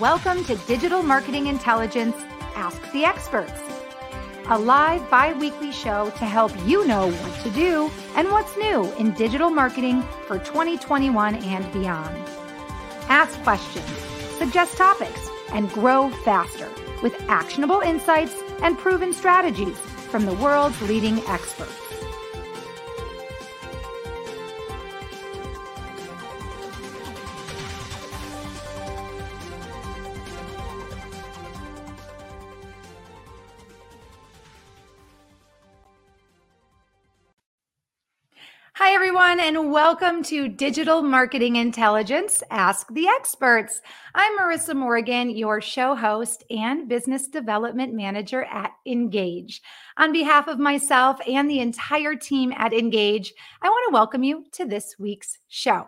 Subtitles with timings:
[0.00, 2.16] Welcome to Digital Marketing Intelligence
[2.54, 3.60] Ask the Experts,
[4.46, 8.90] a live bi weekly show to help you know what to do and what's new
[8.94, 12.16] in digital marketing for 2021 and beyond.
[13.10, 13.86] Ask questions,
[14.38, 16.70] suggest topics, and grow faster
[17.02, 21.91] with actionable insights and proven strategies from the world's leading experts.
[39.54, 43.82] And welcome to Digital Marketing Intelligence Ask the Experts.
[44.14, 49.60] I'm Marissa Morgan, your show host and business development manager at Engage.
[49.98, 54.46] On behalf of myself and the entire team at Engage, I want to welcome you
[54.52, 55.86] to this week's show.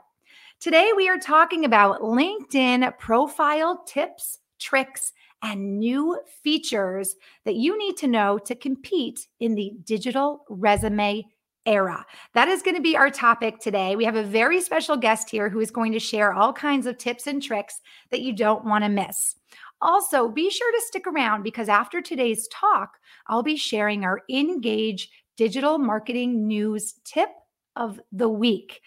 [0.61, 7.97] Today, we are talking about LinkedIn profile tips, tricks, and new features that you need
[7.99, 11.25] to know to compete in the digital resume
[11.67, 12.05] era.
[12.35, 13.97] That is going to be our topic today.
[13.97, 16.99] We have a very special guest here who is going to share all kinds of
[16.99, 19.37] tips and tricks that you don't want to miss.
[19.81, 25.11] Also, be sure to stick around because after today's talk, I'll be sharing our Engage
[25.37, 27.29] digital marketing news tip
[27.77, 28.81] of the week.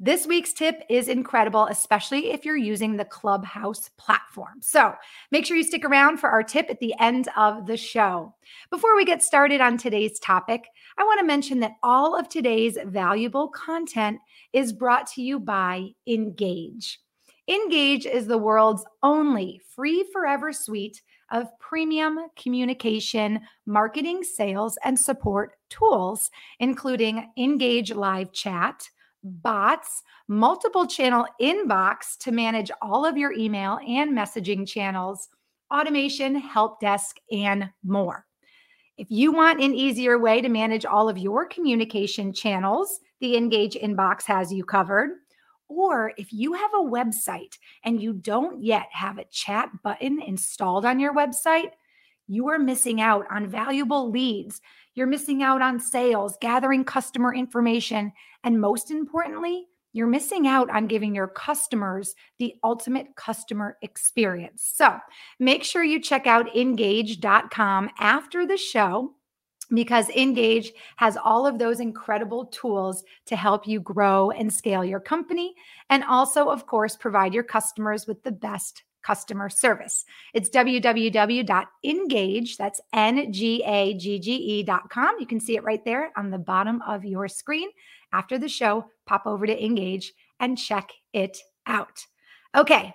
[0.00, 4.60] This week's tip is incredible, especially if you're using the Clubhouse platform.
[4.60, 4.92] So
[5.30, 8.34] make sure you stick around for our tip at the end of the show.
[8.70, 10.66] Before we get started on today's topic,
[10.98, 14.18] I want to mention that all of today's valuable content
[14.52, 16.98] is brought to you by Engage.
[17.46, 25.52] Engage is the world's only free forever suite of premium communication, marketing, sales, and support
[25.70, 28.88] tools, including Engage Live Chat
[29.24, 35.28] bots, multiple channel inbox to manage all of your email and messaging channels,
[35.72, 38.26] automation, help desk, and more.
[38.96, 43.74] If you want an easier way to manage all of your communication channels, the Engage
[43.74, 45.10] inbox has you covered.
[45.68, 50.84] Or if you have a website and you don't yet have a chat button installed
[50.84, 51.70] on your website,
[52.26, 54.60] you are missing out on valuable leads
[54.94, 58.12] you're missing out on sales, gathering customer information,
[58.44, 64.70] and most importantly, you're missing out on giving your customers the ultimate customer experience.
[64.74, 64.96] So
[65.38, 69.14] make sure you check out engage.com after the show
[69.72, 75.00] because Engage has all of those incredible tools to help you grow and scale your
[75.00, 75.54] company.
[75.90, 80.04] And also, of course, provide your customers with the best customer service.
[80.32, 80.96] It's www.engage,
[82.56, 85.16] that's N G A G G E.com.
[85.20, 87.68] You can see it right there on the bottom of your screen.
[88.12, 92.04] After the show, pop over to Engage and check it out.
[92.56, 92.94] Okay,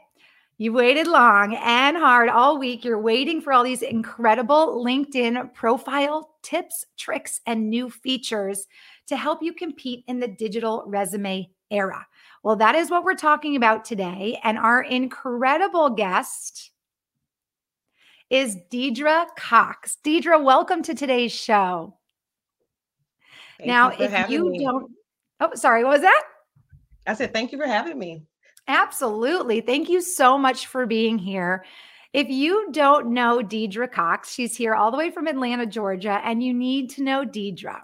[0.57, 2.83] you waited long and hard all week.
[2.83, 8.67] You're waiting for all these incredible LinkedIn profile tips, tricks, and new features
[9.07, 12.05] to help you compete in the digital resume era.
[12.43, 14.39] Well, that is what we're talking about today.
[14.43, 16.71] And our incredible guest
[18.29, 19.97] is Deidre Cox.
[20.03, 21.97] Deidre, welcome to today's show.
[23.57, 24.63] Thank now, you if you me.
[24.63, 24.91] don't,
[25.41, 26.23] oh, sorry, what was that?
[27.07, 28.23] I said, thank you for having me.
[28.67, 29.61] Absolutely.
[29.61, 31.65] Thank you so much for being here.
[32.13, 36.41] If you don't know Deidre Cox, she's here all the way from Atlanta, Georgia, and
[36.41, 37.81] you need to know Deidre.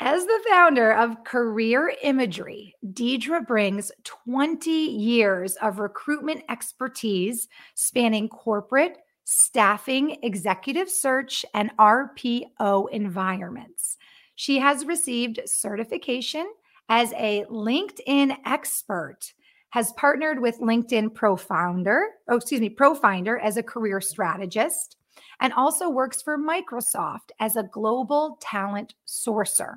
[0.00, 8.98] As the founder of Career Imagery, Deidre brings 20 years of recruitment expertise spanning corporate,
[9.24, 13.96] staffing, executive search, and RPO environments.
[14.36, 16.48] She has received certification
[16.88, 19.34] as a LinkedIn expert,
[19.70, 24.96] has partnered with LinkedIn ProFounder, oh, excuse me, ProFinder as a career strategist,
[25.40, 29.74] and also works for Microsoft as a global talent sourcer.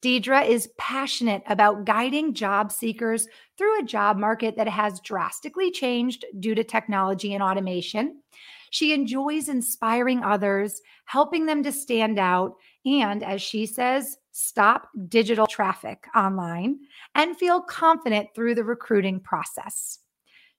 [0.00, 6.24] Deidre is passionate about guiding job seekers through a job market that has drastically changed
[6.38, 8.22] due to technology and automation.
[8.70, 12.54] She enjoys inspiring others, helping them to stand out,
[12.84, 16.78] and as she says, stop digital traffic online
[17.16, 19.98] and feel confident through the recruiting process.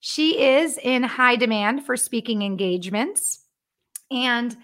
[0.01, 3.38] She is in high demand for speaking engagements.
[4.11, 4.55] And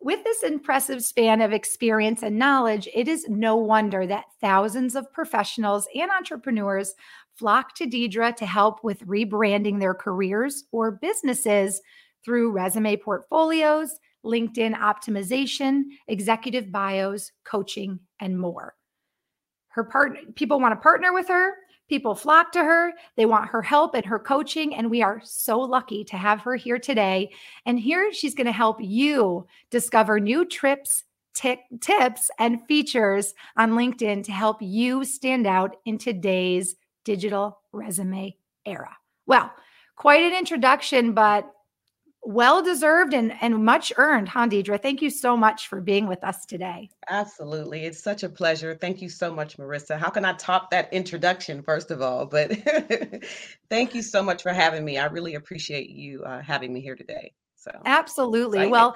[0.00, 5.12] with this impressive span of experience and knowledge, it is no wonder that thousands of
[5.12, 6.94] professionals and entrepreneurs
[7.36, 11.80] flock to Deidre to help with rebranding their careers or businesses
[12.24, 18.74] through resume portfolios, LinkedIn optimization, executive bios, coaching, and more.
[19.68, 21.54] Her part people want to partner with her
[21.88, 22.92] People flock to her.
[23.16, 24.74] They want her help and her coaching.
[24.74, 27.30] And we are so lucky to have her here today.
[27.64, 31.04] And here she's going to help you discover new trips,
[31.34, 38.36] t- tips, and features on LinkedIn to help you stand out in today's digital resume
[38.66, 38.96] era.
[39.26, 39.50] Well,
[39.96, 41.50] quite an introduction, but
[42.28, 44.80] well deserved and, and much earned, huh, Deidre?
[44.80, 46.90] Thank you so much for being with us today.
[47.08, 47.86] Absolutely.
[47.86, 48.74] It's such a pleasure.
[48.74, 49.98] Thank you so much, Marissa.
[49.98, 52.26] How can I top that introduction, first of all?
[52.26, 52.52] But
[53.70, 54.98] thank you so much for having me.
[54.98, 57.32] I really appreciate you uh, having me here today.
[57.56, 58.58] So, absolutely.
[58.58, 58.72] Excited.
[58.72, 58.94] Well,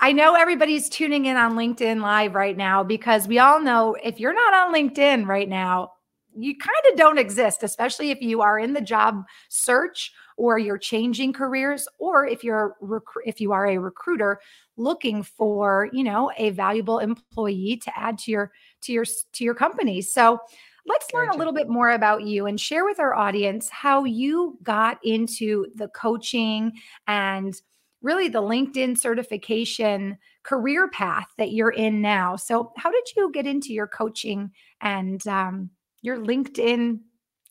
[0.00, 4.18] I know everybody's tuning in on LinkedIn Live right now because we all know if
[4.18, 5.92] you're not on LinkedIn right now,
[6.36, 10.78] you kind of don't exist, especially if you are in the job search or you're
[10.78, 14.40] changing careers or if you're rec- if you are a recruiter
[14.76, 18.52] looking for, you know, a valuable employee to add to your
[18.82, 20.00] to your to your company.
[20.00, 20.38] So,
[20.86, 24.56] let's learn a little bit more about you and share with our audience how you
[24.62, 26.72] got into the coaching
[27.08, 27.60] and
[28.02, 32.36] really the LinkedIn certification career path that you're in now.
[32.36, 35.70] So, how did you get into your coaching and um,
[36.02, 37.00] your LinkedIn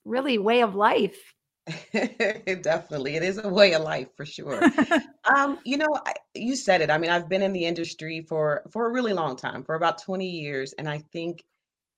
[0.05, 1.33] really way of life.
[2.61, 3.15] Definitely.
[3.15, 4.61] It is a way of life for sure.
[5.35, 6.91] um, you know, I, you said it.
[6.91, 9.97] I mean, I've been in the industry for for a really long time, for about
[10.01, 11.43] 20 years, and I think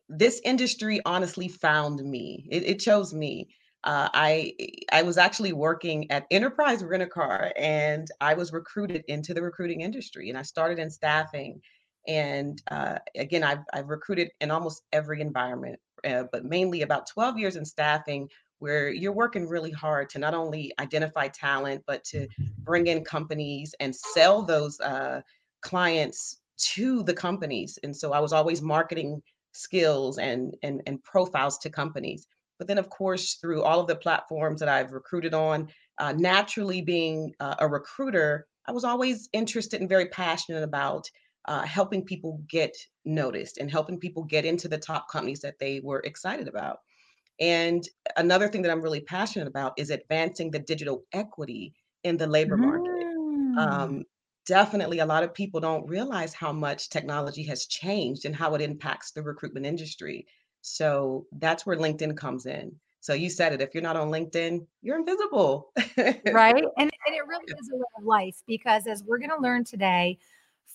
[0.08, 2.48] this industry honestly found me.
[2.50, 3.50] It, it chose me.
[3.84, 4.54] Uh, I
[4.92, 9.42] I was actually working at Enterprise Rent a Car, and I was recruited into the
[9.42, 11.62] recruiting industry, and I started in staffing.
[12.08, 17.38] And uh, again, I've, I've recruited in almost every environment uh, but mainly about 12
[17.38, 22.28] years in staffing where you're working really hard to not only identify talent, but to
[22.64, 25.22] bring in companies and sell those uh,
[25.62, 27.78] clients to the companies.
[27.84, 29.22] And so I was always marketing
[29.52, 32.28] skills and, and, and profiles to companies.
[32.58, 35.70] But then, of course, through all of the platforms that I've recruited on,
[36.00, 41.10] uh, naturally being uh, a recruiter, I was always interested and very passionate about
[41.46, 42.76] uh, helping people get
[43.06, 46.80] noticed and helping people get into the top companies that they were excited about.
[47.40, 51.74] And another thing that I'm really passionate about is advancing the digital equity
[52.04, 52.90] in the labor market.
[52.90, 53.58] Mm.
[53.58, 54.04] Um,
[54.46, 58.62] definitely, a lot of people don't realize how much technology has changed and how it
[58.62, 60.26] impacts the recruitment industry.
[60.62, 62.76] So that's where LinkedIn comes in.
[63.00, 63.62] So you said it.
[63.62, 65.72] If you're not on LinkedIn, you're invisible.
[65.98, 66.56] right.
[66.56, 69.64] And, and it really is a way of life because as we're going to learn
[69.64, 70.18] today,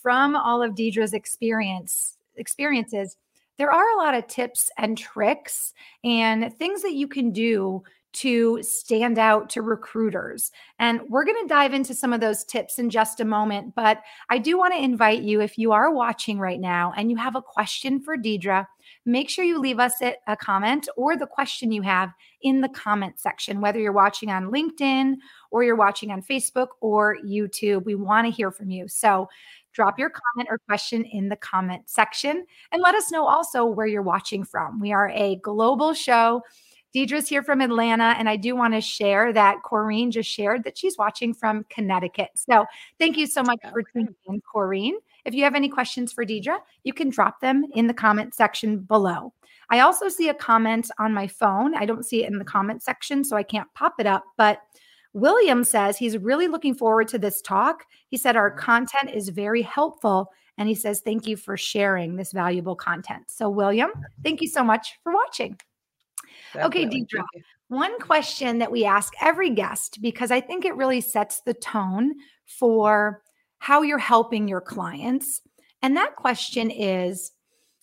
[0.01, 3.17] from all of Deidre's experience experiences,
[3.57, 5.73] there are a lot of tips and tricks
[6.03, 7.83] and things that you can do
[8.13, 10.51] to stand out to recruiters.
[10.77, 13.73] And we're going to dive into some of those tips in just a moment.
[13.73, 17.17] But I do want to invite you, if you are watching right now and you
[17.17, 18.67] have a question for Deidre,
[19.05, 19.95] make sure you leave us
[20.27, 22.11] a comment or the question you have
[22.43, 25.15] in the comment section, whether you're watching on LinkedIn
[25.49, 27.83] or you're watching on Facebook or YouTube.
[27.83, 28.87] We want to hear from you.
[28.87, 29.27] So
[29.73, 33.87] drop your comment or question in the comment section and let us know also where
[33.87, 34.79] you're watching from.
[34.79, 36.41] We are a global show.
[36.95, 40.77] Deidre's here from Atlanta, and I do want to share that Corrine just shared that
[40.77, 42.29] she's watching from Connecticut.
[42.35, 42.65] So
[42.99, 44.93] thank you so much oh, for tuning in, Corrine.
[45.25, 48.79] If you have any questions for Deidre, you can drop them in the comment section
[48.79, 49.33] below.
[49.71, 51.73] I also see a comment on my phone.
[51.75, 54.59] I don't see it in the comment section, so I can't pop it up, but
[55.13, 57.85] William says he's really looking forward to this talk.
[58.07, 58.59] He said our mm-hmm.
[58.59, 60.31] content is very helpful.
[60.57, 63.25] And he says, thank you for sharing this valuable content.
[63.29, 63.91] So, William,
[64.23, 65.57] thank you so much for watching.
[66.53, 66.85] Definitely.
[66.85, 67.23] Okay, Deidre,
[67.69, 72.13] one question that we ask every guest, because I think it really sets the tone
[72.45, 73.23] for
[73.57, 75.41] how you're helping your clients.
[75.81, 77.31] And that question is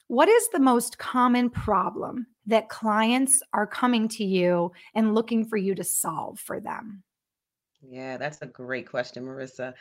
[0.06, 5.56] What is the most common problem that clients are coming to you and looking for
[5.56, 7.02] you to solve for them?
[7.82, 9.74] Yeah, that's a great question, Marissa.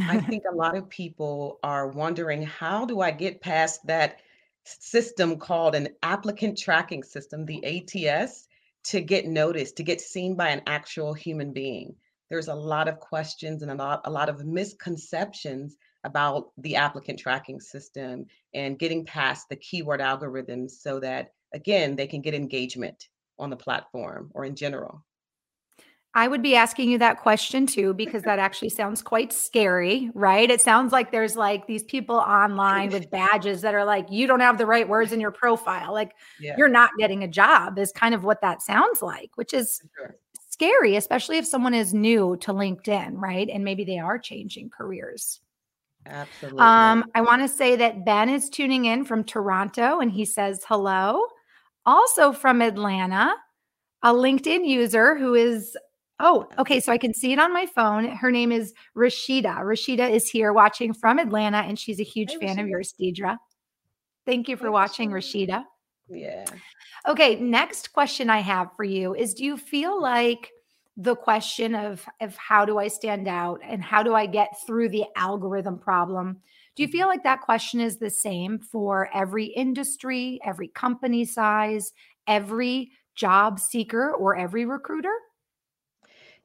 [0.00, 4.20] I think a lot of people are wondering how do I get past that
[4.64, 8.48] system called an applicant tracking system, the ATS,
[8.84, 11.94] to get noticed, to get seen by an actual human being.
[12.30, 17.18] There's a lot of questions and a lot, a lot of misconceptions about the applicant
[17.18, 23.08] tracking system and getting past the keyword algorithms so that, again, they can get engagement
[23.38, 25.04] on the platform or in general.
[26.16, 30.48] I would be asking you that question too, because that actually sounds quite scary, right?
[30.48, 34.38] It sounds like there's like these people online with badges that are like, you don't
[34.38, 35.92] have the right words in your profile.
[35.92, 36.54] Like, yeah.
[36.56, 40.14] you're not getting a job, is kind of what that sounds like, which is sure.
[40.48, 43.48] scary, especially if someone is new to LinkedIn, right?
[43.48, 45.40] And maybe they are changing careers.
[46.06, 46.60] Absolutely.
[46.60, 50.62] Um, I want to say that Ben is tuning in from Toronto and he says
[50.68, 51.26] hello.
[51.86, 53.34] Also from Atlanta,
[54.02, 55.76] a LinkedIn user who is
[56.20, 56.80] Oh, okay.
[56.80, 58.04] So I can see it on my phone.
[58.04, 59.58] Her name is Rashida.
[59.58, 63.36] Rashida is here watching from Atlanta, and she's a huge fan of yours, Deidre.
[64.24, 65.64] Thank you for watching, Rashida.
[66.08, 66.44] Yeah.
[67.08, 67.36] Okay.
[67.36, 70.50] Next question I have for you is Do you feel like
[70.96, 74.90] the question of, of how do I stand out and how do I get through
[74.90, 76.40] the algorithm problem?
[76.76, 81.92] Do you feel like that question is the same for every industry, every company size,
[82.26, 85.14] every job seeker, or every recruiter?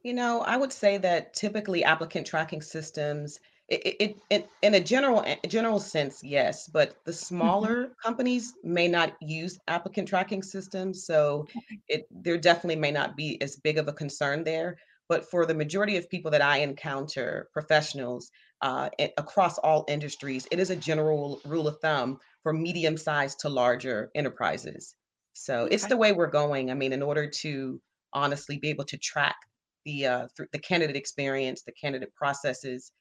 [0.02, 3.38] You know, I would say that typically applicant tracking systems,
[3.68, 7.80] it, it, it in a general general sense, yes, but the Mhm.
[7.82, 11.46] smaller companies may not use applicant tracking systems, so
[11.86, 14.78] it there definitely may not be as big of a concern there.
[15.08, 18.30] But for the majority of people that I encounter, professionals
[18.62, 18.88] uh,
[19.18, 24.94] across all industries, it is a general rule of thumb for medium-sized to larger enterprises.
[25.34, 26.70] So it's the way we're going.
[26.70, 27.82] I mean, in order to
[28.14, 29.36] honestly be able to track
[29.84, 32.92] the uh, through the candidate experience, the candidate processes.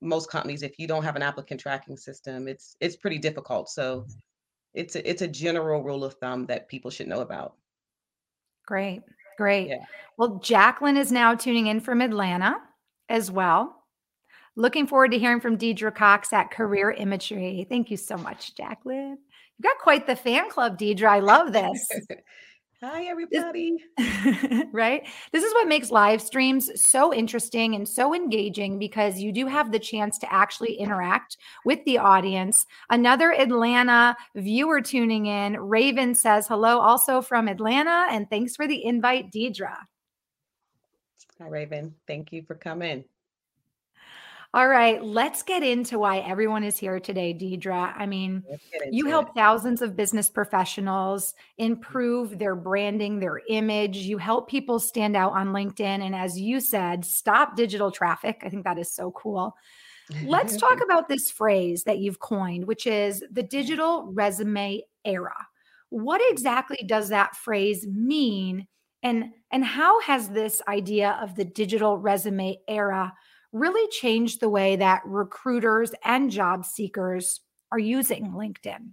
[0.00, 3.68] Most companies, if you don't have an applicant tracking system, it's it's pretty difficult.
[3.68, 4.06] So
[4.74, 7.54] it's a, it's a general rule of thumb that people should know about.
[8.66, 9.02] Great.
[9.36, 9.68] Great.
[9.68, 9.84] Yeah.
[10.16, 12.56] Well, Jacqueline is now tuning in from Atlanta
[13.08, 13.84] as well.
[14.56, 17.66] Looking forward to hearing from Deidre Cox at Career Imagery.
[17.68, 19.18] Thank you so much, Jacqueline.
[19.58, 21.08] You've got quite the fan club, Deidre.
[21.08, 21.88] I love this.
[22.86, 23.82] Hi, This everybody.
[24.72, 25.08] right?
[25.32, 29.72] This is what makes live streams so interesting and so engaging because you do have
[29.72, 32.66] the chance to actually interact with the audience.
[32.90, 38.84] Another Atlanta viewer tuning in, Raven says hello also from Atlanta and thanks for the
[38.84, 39.74] invite, Deidre.
[41.40, 41.94] Hi, Raven.
[42.06, 43.04] Thank you for coming.
[44.54, 47.92] All right, let's get into why everyone is here today, Deidre.
[47.96, 48.44] I mean,
[48.88, 49.34] you help it.
[49.34, 53.96] thousands of business professionals improve their branding, their image.
[53.96, 55.80] You help people stand out on LinkedIn.
[55.80, 58.42] And as you said, stop digital traffic.
[58.44, 59.56] I think that is so cool.
[60.24, 65.34] Let's talk about this phrase that you've coined, which is the digital resume era.
[65.88, 68.68] What exactly does that phrase mean?
[69.02, 73.14] And, and how has this idea of the digital resume era
[73.54, 77.40] really changed the way that recruiters and job seekers
[77.72, 78.90] are using LinkedIn?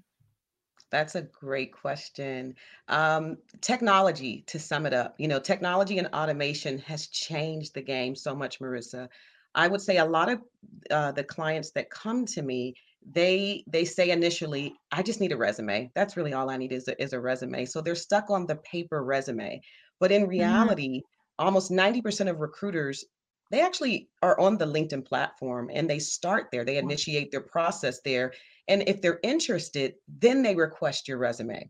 [0.92, 2.56] That's a great question.
[2.90, 8.16] Um, technology, to sum it up, you know, technology and automation has changed the game
[8.16, 9.08] so much, Marissa.
[9.56, 10.42] I would say a lot of
[10.90, 12.76] uh, the clients that come to me,
[13.10, 15.92] they they say initially, I just need a resume.
[15.96, 17.66] That's really all I need is a, is a resume.
[17.66, 19.62] So they're stuck on the paper resume.
[20.00, 21.04] But in Mm, reality,
[21.40, 23.06] almost 90% of recruiters,
[23.52, 26.66] they actually are on the LinkedIn platform and they start there.
[26.66, 28.34] They initiate their process there
[28.68, 31.70] and if they're interested, then they request your resume.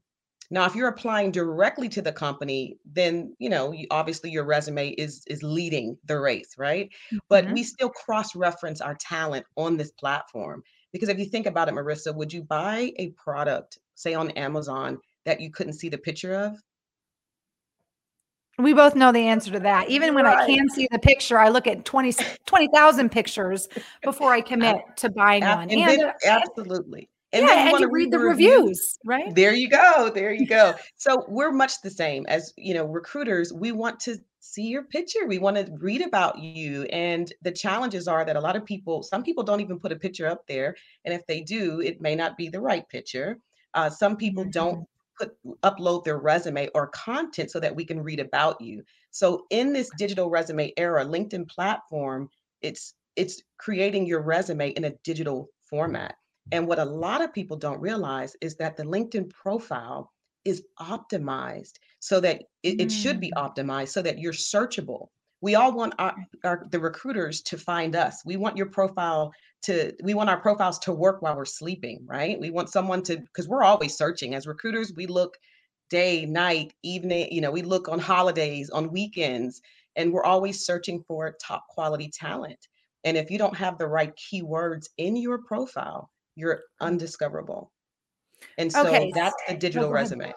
[0.52, 4.90] Now, if you're applying directly to the company, then you know you, obviously your resume
[4.90, 6.90] is is leading the race, right?
[7.30, 7.54] But mm-hmm.
[7.54, 10.62] we still cross-reference our talent on this platform
[10.92, 15.00] because if you think about it, Marissa, would you buy a product, say on Amazon,
[15.26, 16.62] that you couldn't see the picture of?
[18.60, 19.90] We both know the answer to that.
[19.90, 22.14] Even when I can see the picture, I look at 20
[22.46, 23.68] 20,000 pictures
[24.04, 25.70] before I commit to buying ab- one.
[25.70, 27.10] and And, then and absolutely.
[27.34, 29.34] And then yeah, you and want you to read read the reviews reviews, right?
[29.36, 30.12] There you go.
[30.14, 30.76] There you go.
[30.98, 33.54] So we're much the same as, you know, recruiters.
[33.54, 35.26] We want to see your picture.
[35.26, 36.84] We want to read about you.
[36.92, 39.96] And the challenges are that a lot of people, some people don't even put a
[39.96, 40.76] picture up there.
[41.06, 43.40] And if they do, it may not be the right picture.
[43.74, 44.86] Uh, some people don't Mhm.
[45.22, 48.84] Put upload their resume or content so that we can read about you.
[49.12, 52.30] So in this digital resume era, LinkedIn platform,
[52.62, 56.16] it's it's creating your resume in a digital format.
[56.52, 60.12] And what a lot of people don't realize is that the LinkedIn profile
[60.46, 65.08] is optimized so that it, it should be Mm, optimized so that you're searchable.
[65.42, 68.22] We all want our, our the recruiters to find us.
[68.26, 69.34] We want your profile
[69.64, 72.40] to we want our profiles to work while we're sleeping, right?
[72.40, 75.38] We want someone to because we're always searching as recruiters, we look
[75.90, 79.62] day, night, evening, you know, we look on holidays, on weekends,
[79.98, 82.68] and we're always searching for top quality talent.
[83.04, 87.72] And if you don't have the right keywords in your profile, you're undiscoverable.
[88.58, 89.12] And so Okay.
[89.14, 90.34] that's the digital resume.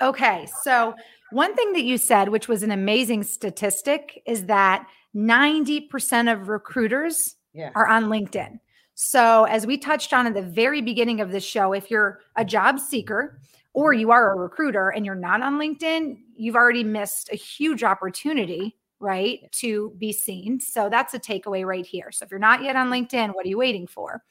[0.00, 0.46] Okay.
[0.62, 0.94] So,
[1.30, 7.36] one thing that you said, which was an amazing statistic, is that 90% of recruiters
[7.52, 7.70] Yeah.
[7.74, 8.60] are on LinkedIn.
[8.94, 12.44] So, as we touched on at the very beginning of the show, if you're a
[12.44, 13.40] job seeker
[13.74, 14.00] or Mhm.
[14.00, 18.76] you are a recruiter and you're not on LinkedIn, you've already missed a huge opportunity,
[19.00, 20.60] right, to be seen.
[20.60, 22.10] So, that's a takeaway right here.
[22.12, 24.22] So, if you're not yet on LinkedIn, what are you waiting for?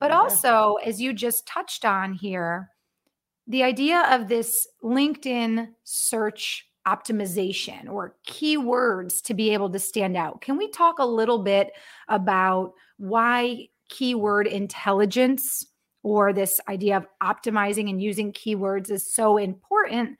[0.00, 2.70] But also, as you just touched on here,
[3.46, 10.40] the idea of this LinkedIn search optimization or keywords to be able to stand out.
[10.40, 11.72] Can we talk a little bit
[12.08, 15.66] about why keyword intelligence
[16.02, 20.18] or this idea of optimizing and using keywords is so important?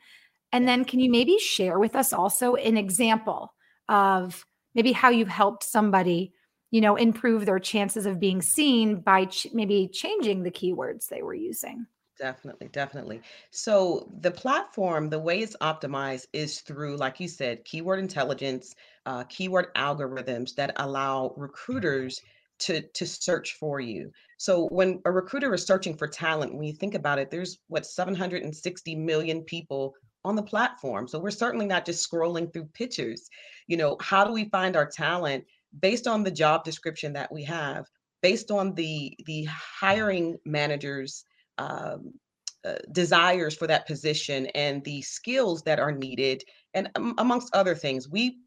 [0.53, 3.55] And then can you maybe share with us also an example
[3.89, 6.33] of maybe how you've helped somebody,
[6.71, 11.23] you know, improve their chances of being seen by ch- maybe changing the keywords they
[11.23, 11.87] were using?
[12.23, 13.21] Definitely, definitely.
[13.51, 18.77] So the platform, the way it's optimized is through, like you said, keyword intelligence,
[19.07, 22.21] uh, keyword algorithms that allow recruiters
[22.61, 24.13] to to search for you.
[24.39, 27.87] So when a recruiter is searching for talent, when you think about it, there's what
[27.87, 29.93] 760 million people
[30.25, 31.09] on the platform.
[31.09, 33.29] So we're certainly not just scrolling through pictures.
[33.67, 35.45] You know, how do we find our talent
[35.81, 37.87] based on the job description that we have,
[38.23, 41.25] based on the the hiring managers
[41.59, 42.13] um,
[42.65, 46.43] uh, desires for that position and the skills that are needed,
[46.75, 48.09] and um, amongst other things.
[48.09, 48.39] We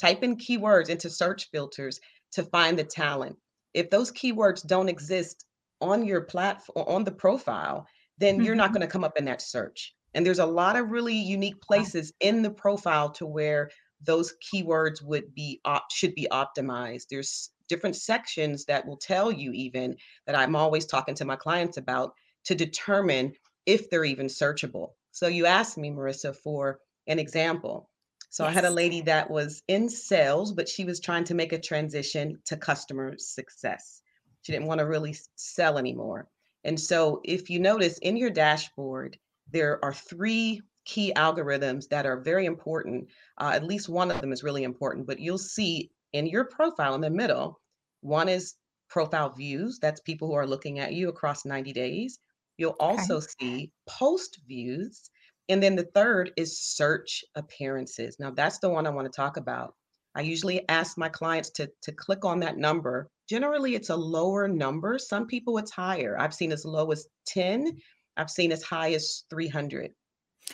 [0.00, 2.00] type in keywords into search filters
[2.32, 3.36] to find the talent.
[3.74, 5.44] If those keywords don't exist
[5.80, 7.86] on your platform, on the profile,
[8.18, 8.44] then mm-hmm.
[8.44, 8.78] you're not mm-hmm.
[8.78, 9.94] going to come up in that search.
[10.14, 13.70] And there's a lot of really unique places in the profile to where
[14.04, 17.04] those keywords would be op- should be optimized.
[17.08, 21.76] There's different sections that will tell you even that I'm always talking to my clients
[21.76, 23.32] about to determine
[23.66, 24.90] if they're even searchable.
[25.12, 27.90] So you asked me, Marissa, for an example.
[28.30, 28.50] So yes.
[28.50, 31.58] I had a lady that was in sales, but she was trying to make a
[31.58, 34.02] transition to customer success.
[34.42, 36.28] She didn't want to really sell anymore.
[36.64, 39.18] And so if you notice in your dashboard,
[39.50, 43.08] there are three key algorithms that are very important.
[43.38, 46.94] Uh, at least one of them is really important, but you'll see in your profile
[46.94, 47.60] in the middle,
[48.00, 48.54] one is
[48.88, 49.78] profile views.
[49.78, 52.18] That's people who are looking at you across 90 days.
[52.60, 53.26] You'll also okay.
[53.40, 55.10] see post views.
[55.48, 58.18] And then the third is search appearances.
[58.20, 59.74] Now, that's the one I want to talk about.
[60.14, 63.08] I usually ask my clients to, to click on that number.
[63.30, 64.98] Generally, it's a lower number.
[64.98, 66.20] Some people, it's higher.
[66.20, 67.78] I've seen as low as 10,
[68.18, 69.92] I've seen as high as 300.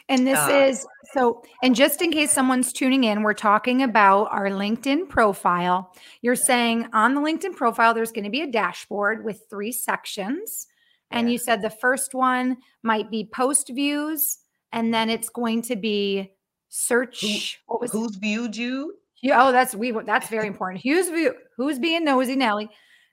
[0.08, 4.28] And this uh, is so, and just in case someone's tuning in, we're talking about
[4.30, 5.92] our LinkedIn profile.
[6.22, 10.68] You're saying on the LinkedIn profile, there's going to be a dashboard with three sections.
[11.10, 11.32] And yeah.
[11.32, 14.38] you said the first one might be post views,
[14.72, 16.32] and then it's going to be
[16.68, 17.20] search.
[17.66, 18.20] Who, what was who's it?
[18.20, 18.94] viewed you?
[19.22, 19.92] Yeah, oh, that's we.
[19.92, 20.82] That's very important.
[20.82, 21.34] Who's view?
[21.56, 22.68] Who's being nosy, Nelly?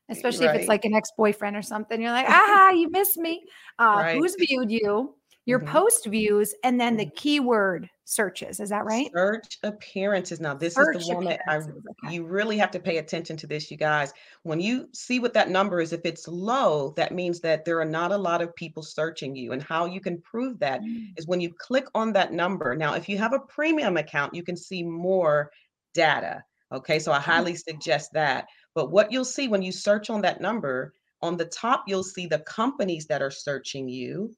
[0.09, 0.55] Especially right.
[0.55, 2.01] if it's like an ex boyfriend or something.
[2.01, 3.43] You're like, aha, you missed me.
[3.79, 4.17] Uh, right.
[4.17, 5.15] Who's viewed you?
[5.45, 5.71] Your mm-hmm.
[5.71, 7.15] post views and then the mm-hmm.
[7.15, 8.59] keyword searches.
[8.59, 9.09] Is that right?
[9.13, 10.39] Search appearances.
[10.39, 12.15] Now, this Search is the one that I okay.
[12.15, 14.13] you really have to pay attention to this, you guys.
[14.43, 17.85] When you see what that number is, if it's low, that means that there are
[17.85, 19.51] not a lot of people searching you.
[19.51, 21.13] And how you can prove that mm.
[21.17, 22.75] is when you click on that number.
[22.75, 25.51] Now, if you have a premium account, you can see more
[25.93, 26.43] data.
[26.71, 27.23] Okay, so I mm.
[27.23, 28.47] highly suggest that.
[28.75, 32.27] But what you'll see when you search on that number, on the top, you'll see
[32.27, 34.35] the companies that are searching you.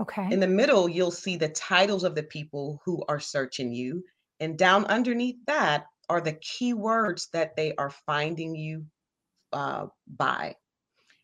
[0.00, 0.26] Okay.
[0.30, 4.04] In the middle, you'll see the titles of the people who are searching you.
[4.40, 8.84] And down underneath that are the keywords that they are finding you
[9.52, 10.56] uh, by.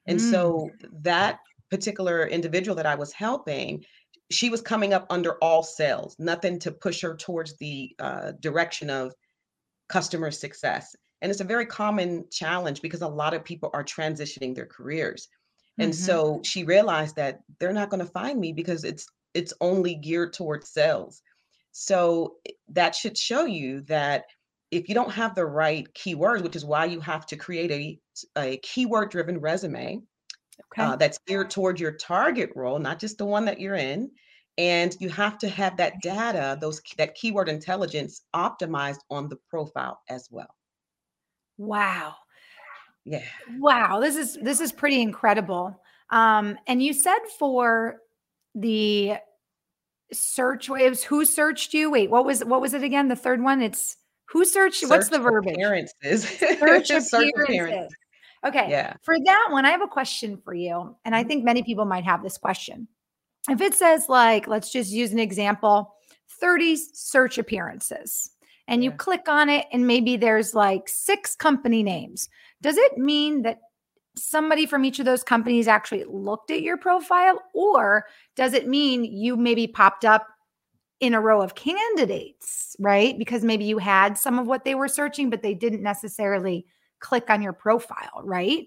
[0.06, 0.30] And mm.
[0.30, 0.70] so
[1.02, 3.84] that particular individual that I was helping,
[4.30, 8.90] she was coming up under all sales, nothing to push her towards the uh, direction
[8.90, 9.12] of
[9.88, 10.94] customer success.
[11.20, 15.28] And it's a very common challenge because a lot of people are transitioning their careers.
[15.78, 16.04] And mm-hmm.
[16.04, 20.32] so she realized that they're not going to find me because it's it's only geared
[20.32, 21.22] towards sales.
[21.72, 24.24] So eh, that should show you that
[24.70, 27.98] if you don't have the right keywords, which is why you have to create a,
[28.36, 30.02] a keyword driven resume
[30.72, 30.82] okay.
[30.82, 34.10] uh, that's geared toward your target role, not just the one that you're in.
[34.58, 40.00] And you have to have that data, those that keyword intelligence optimized on the profile
[40.08, 40.52] as well.
[41.58, 42.16] Wow.
[43.08, 43.22] Yeah.
[43.58, 45.80] Wow, this is this is pretty incredible.
[46.10, 47.96] Um, and you said for
[48.54, 49.16] the
[50.12, 51.90] search waves, who searched you?
[51.90, 53.08] Wait, what was what was it again?
[53.08, 53.62] The third one?
[53.62, 53.96] It's
[54.28, 55.54] who searched search what's the verbiage?
[55.54, 56.28] Appearances.
[56.28, 57.94] Search appearances.
[58.44, 58.70] Okay.
[58.70, 58.94] Yeah.
[59.02, 60.94] For that one, I have a question for you.
[61.04, 61.28] And I mm-hmm.
[61.28, 62.88] think many people might have this question.
[63.48, 65.94] If it says, like, let's just use an example
[66.40, 68.30] 30 search appearances,
[68.68, 72.28] and you click on it, and maybe there's like six company names.
[72.60, 73.60] Does it mean that
[74.16, 77.40] somebody from each of those companies actually looked at your profile?
[77.54, 80.26] Or does it mean you maybe popped up
[81.00, 83.16] in a row of candidates, right?
[83.18, 86.66] Because maybe you had some of what they were searching, but they didn't necessarily
[86.98, 88.66] click on your profile, right?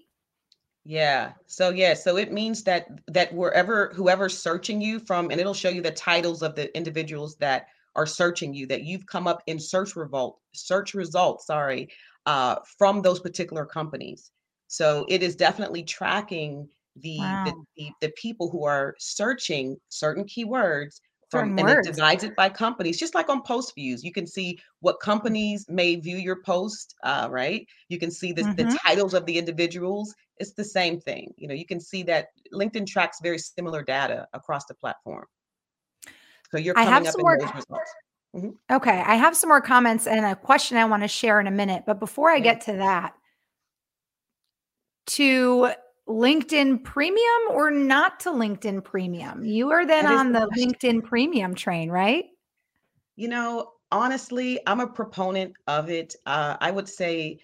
[0.84, 1.32] Yeah.
[1.46, 5.68] So yeah, so it means that that wherever whoever's searching you from and it'll show
[5.68, 9.60] you the titles of the individuals that are searching you, that you've come up in
[9.60, 11.88] search result, search results, sorry,
[12.26, 14.30] uh, from those particular companies.
[14.68, 17.44] So it is definitely tracking the, wow.
[17.44, 22.48] the, the, the people who are searching certain keywords from and it divides it by
[22.48, 24.04] companies just like on post views.
[24.04, 27.66] You can see what companies may view your post uh, right?
[27.88, 28.68] You can see the, mm-hmm.
[28.68, 30.14] the titles of the individuals.
[30.38, 34.26] It's the same thing you know you can see that linkedin tracks very similar data
[34.32, 35.24] across the platform.
[36.50, 37.90] So you're coming I have up some in more, those results
[38.34, 38.50] mm-hmm.
[38.70, 41.50] okay i have some more comments and a question i want to share in a
[41.50, 43.14] minute but before i get to that
[45.06, 45.70] to
[46.08, 49.44] LinkedIn Premium or not to LinkedIn Premium?
[49.44, 52.26] You are then on the LinkedIn Premium train, right?
[53.16, 56.16] You know, honestly, I'm a proponent of it.
[56.26, 57.38] Uh, I would say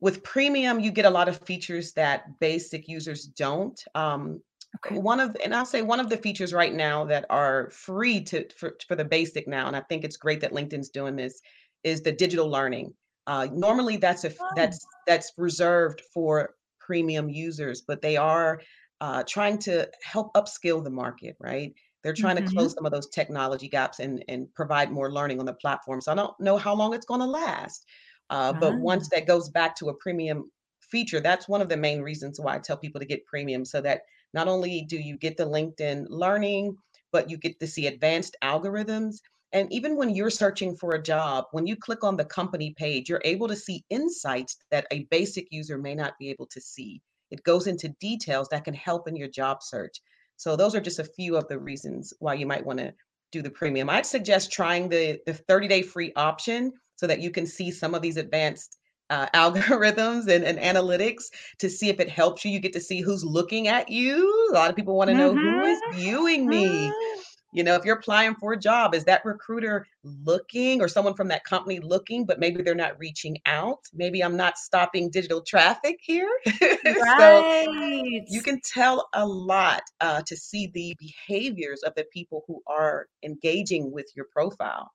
[0.00, 3.82] with Premium, you get a lot of features that basic users don't.
[3.94, 4.40] Um,
[4.84, 4.98] okay.
[4.98, 8.46] One of, and I'll say one of the features right now that are free to
[8.56, 11.40] for, for the basic now, and I think it's great that LinkedIn's doing this,
[11.84, 12.94] is the digital learning.
[13.26, 14.48] Uh, normally, that's a oh.
[14.54, 18.60] that's that's reserved for premium users, but they are
[19.00, 21.74] uh, trying to help upskill the market, right?
[22.02, 22.46] They're trying mm-hmm.
[22.46, 26.00] to close some of those technology gaps and, and provide more learning on the platform.
[26.00, 27.84] So I don't know how long it's going to last.
[28.30, 28.78] Uh, But ah.
[28.78, 32.54] once that goes back to a premium feature, that's one of the main reasons why
[32.54, 34.02] I tell people to get premium so that
[34.36, 36.76] not only do you get the LinkedIn learning,
[37.10, 39.16] but you get to see advanced algorithms.
[39.52, 43.08] And even when you're searching for a job, when you click on the company page,
[43.08, 47.00] you're able to see insights that a basic user may not be able to see.
[47.30, 50.02] It goes into details that can help in your job search.
[50.36, 52.92] So those are just a few of the reasons why you might want to
[53.32, 53.88] do the premium.
[53.88, 57.94] I'd suggest trying the the 30 day free option so that you can see some
[57.94, 58.76] of these advanced
[59.10, 61.24] uh, algorithms and, and analytics
[61.58, 62.50] to see if it helps you.
[62.50, 64.48] You get to see who's looking at you.
[64.50, 65.60] A lot of people want to know mm-hmm.
[65.60, 65.98] who is mm-hmm.
[65.98, 66.66] viewing me.
[66.66, 67.20] Mm-hmm.
[67.52, 71.28] You know, if you're applying for a job, is that recruiter looking or someone from
[71.28, 73.78] that company looking, but maybe they're not reaching out?
[73.94, 76.28] Maybe I'm not stopping digital traffic here.
[76.84, 77.64] Right.
[77.64, 77.72] so
[78.28, 83.06] you can tell a lot uh, to see the behaviors of the people who are
[83.22, 84.90] engaging with your profile.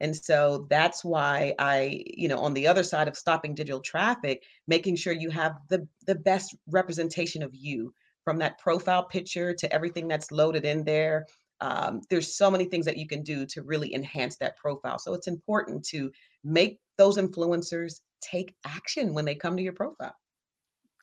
[0.00, 4.44] And so that's why I, you know, on the other side of stopping digital traffic,
[4.66, 7.92] making sure you have the the best representation of you
[8.24, 11.26] from that profile picture to everything that's loaded in there
[11.60, 14.98] um, there's so many things that you can do to really enhance that profile.
[14.98, 16.10] So it's important to
[16.44, 20.14] make those influencers take action when they come to your profile.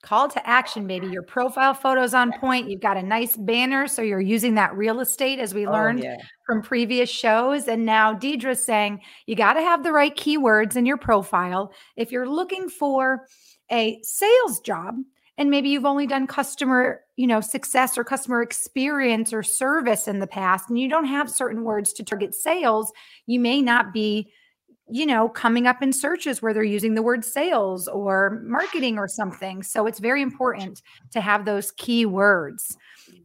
[0.05, 1.07] Call to action, baby.
[1.07, 2.69] Your profile photo's on point.
[2.69, 3.87] You've got a nice banner.
[3.87, 6.17] So you're using that real estate as we oh, learned oh, yeah.
[6.45, 7.67] from previous shows.
[7.67, 11.73] And now Deidre's saying you got to have the right keywords in your profile.
[11.97, 13.25] If you're looking for
[13.71, 14.95] a sales job,
[15.39, 20.19] and maybe you've only done customer you know success or customer experience or service in
[20.19, 22.93] the past and you don't have certain words to target sales
[23.25, 24.31] you may not be
[24.89, 29.07] you know coming up in searches where they're using the word sales or marketing or
[29.07, 32.77] something so it's very important to have those key words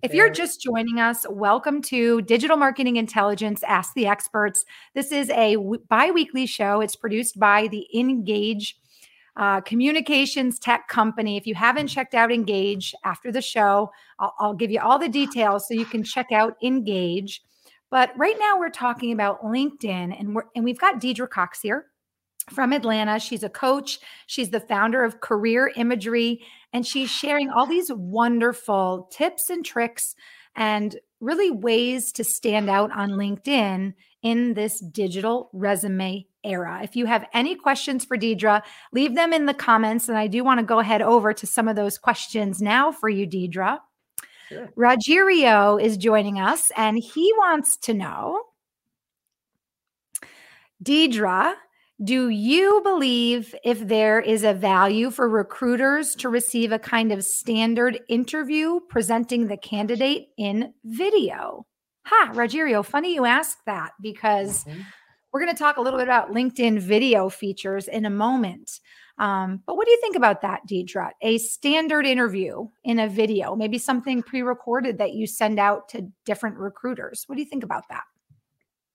[0.03, 4.65] if you're just joining us, welcome to Digital Marketing Intelligence Ask the Experts.
[4.95, 5.57] This is a
[5.89, 6.81] bi weekly show.
[6.81, 8.79] It's produced by the Engage
[9.37, 11.37] uh, communications tech company.
[11.37, 15.09] If you haven't checked out Engage after the show, I'll, I'll give you all the
[15.09, 17.43] details so you can check out Engage.
[17.91, 21.87] But right now we're talking about LinkedIn, and we're and we've got Deidre Cox here
[22.51, 23.19] from Atlanta.
[23.19, 23.99] She's a coach.
[24.27, 30.15] She's the founder of Career Imagery, and she's sharing all these wonderful tips and tricks
[30.57, 36.81] and really ways to stand out on LinkedIn in this digital resume era.
[36.83, 40.09] If you have any questions for Deidre, leave them in the comments.
[40.09, 43.09] And I do want to go ahead over to some of those questions now for
[43.09, 43.79] you, Deidre.
[44.51, 44.69] Sure.
[44.77, 48.43] Rogerio is joining us and he wants to know
[50.83, 51.55] Deidre,
[52.03, 57.25] do you believe if there is a value for recruiters to receive a kind of
[57.25, 61.67] standard interview presenting the candidate in video?
[62.07, 64.81] Ha, Rogerio, funny you asked that because mm-hmm.
[65.33, 68.81] we're going to talk a little bit about LinkedIn video features in a moment.
[69.21, 71.11] Um, but what do you think about that, Deidre?
[71.21, 76.11] A standard interview in a video, maybe something pre recorded that you send out to
[76.25, 77.25] different recruiters.
[77.27, 78.05] What do you think about that?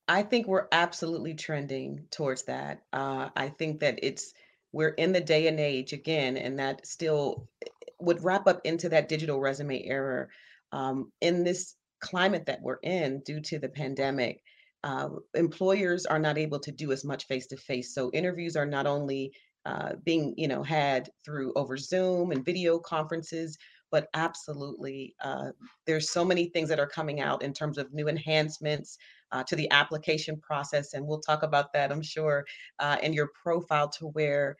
[0.07, 2.81] I think we're absolutely trending towards that.
[2.91, 4.33] Uh, I think that it's,
[4.71, 8.89] we're in the day and age again, and that still eh, would wrap up into
[8.89, 10.29] that digital resume error.
[10.71, 14.41] Um, in this climate that we're in due to the pandemic,
[14.83, 17.93] uh, employers are not able to do as much face to face.
[17.93, 19.33] So interviews are not only
[19.65, 23.57] uh, being, you know, had through over Zoom and video conferences,
[23.91, 25.51] but absolutely, uh,
[25.85, 28.97] there's so many things that are coming out in terms of new enhancements.
[29.31, 30.93] uh, to the application process.
[30.93, 32.45] And we'll talk about that, I'm sure,
[32.79, 34.55] uh, in your profile to where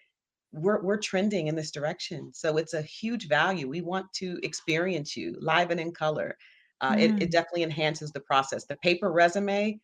[0.52, 2.32] we're, we're trending in this direction.
[2.34, 3.68] So it's a huge value.
[3.68, 6.38] We want to experience you live and in color.
[6.82, 7.00] Uh, mm.
[7.00, 8.66] it, it, definitely enhances the process.
[8.66, 9.80] The paper resume,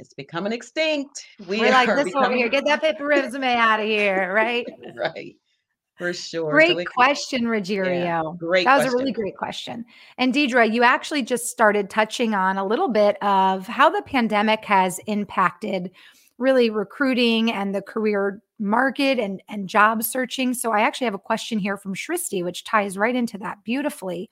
[0.00, 1.24] it's becoming extinct.
[1.46, 2.26] We are like this becoming...
[2.26, 2.48] over here.
[2.48, 4.66] Get that paper resume out of here, right?
[4.96, 5.36] right.
[5.96, 6.50] For sure.
[6.50, 8.04] Great so question, Rogerio.
[8.04, 8.64] Yeah, great.
[8.64, 8.94] That was question.
[8.94, 9.84] a really great question.
[10.18, 14.64] And Deidre, you actually just started touching on a little bit of how the pandemic
[14.66, 15.90] has impacted
[16.36, 20.52] really recruiting and the career market and, and job searching.
[20.52, 24.30] So I actually have a question here from Shristi, which ties right into that beautifully.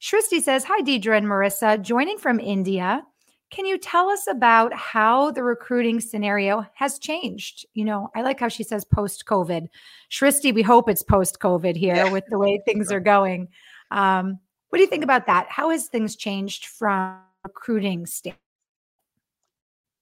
[0.00, 3.02] Shristi says, Hi, Deidre and Marissa, joining from India.
[3.50, 7.66] Can you tell us about how the recruiting scenario has changed?
[7.72, 9.68] You know, I like how she says post COVID.
[10.10, 12.12] Shristi, we hope it's post COVID here yeah.
[12.12, 13.48] with the way things are going.
[13.90, 15.46] Um, what do you think about that?
[15.48, 18.42] How has things changed from recruiting standpoint?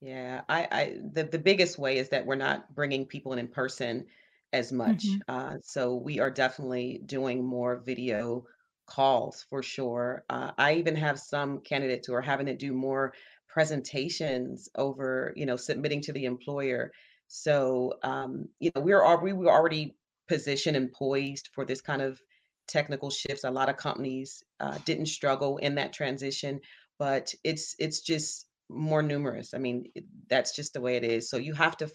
[0.00, 3.48] Yeah, I, I the the biggest way is that we're not bringing people in in
[3.48, 4.06] person
[4.52, 5.06] as much.
[5.06, 5.18] Mm-hmm.
[5.28, 8.44] Uh, so we are definitely doing more video
[8.86, 10.24] calls for sure.
[10.30, 13.14] Uh, I even have some candidates who are having to do more
[13.56, 16.92] presentations over, you know, submitting to the employer.
[17.28, 19.96] So, um, you know, we're all, we were already
[20.28, 22.20] positioned and poised for this kind of
[22.68, 23.44] technical shifts.
[23.44, 26.60] A lot of companies uh, didn't struggle in that transition,
[26.98, 29.54] but it's it's just more numerous.
[29.54, 29.86] I mean,
[30.28, 31.30] that's just the way it is.
[31.30, 31.90] So you have to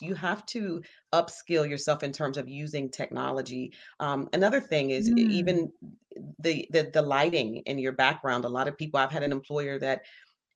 [0.00, 3.72] you have to upskill yourself in terms of using technology.
[3.98, 5.18] Um, another thing is mm.
[5.18, 5.72] even
[6.38, 8.44] the, the the lighting in your background.
[8.44, 9.00] A lot of people.
[9.00, 10.02] I've had an employer that,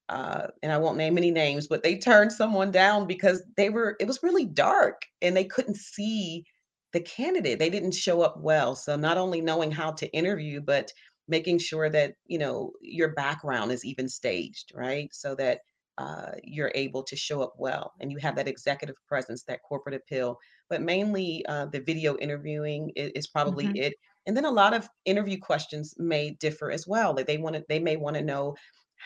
[0.08, 3.96] uh, and I won't name any names, but they turned someone down because they were.
[4.00, 6.44] It was really dark and they couldn't see
[6.92, 7.58] the candidate.
[7.58, 8.76] They didn't show up well.
[8.76, 10.92] So not only knowing how to interview, but
[11.28, 15.60] making sure that you know your background is even staged right so that
[15.98, 19.94] uh, you're able to show up well and you have that executive presence that corporate
[19.94, 20.38] appeal
[20.68, 23.76] but mainly uh, the video interviewing is, is probably mm-hmm.
[23.76, 23.94] it
[24.26, 27.64] and then a lot of interview questions may differ as well like they want to
[27.68, 28.54] they may want to know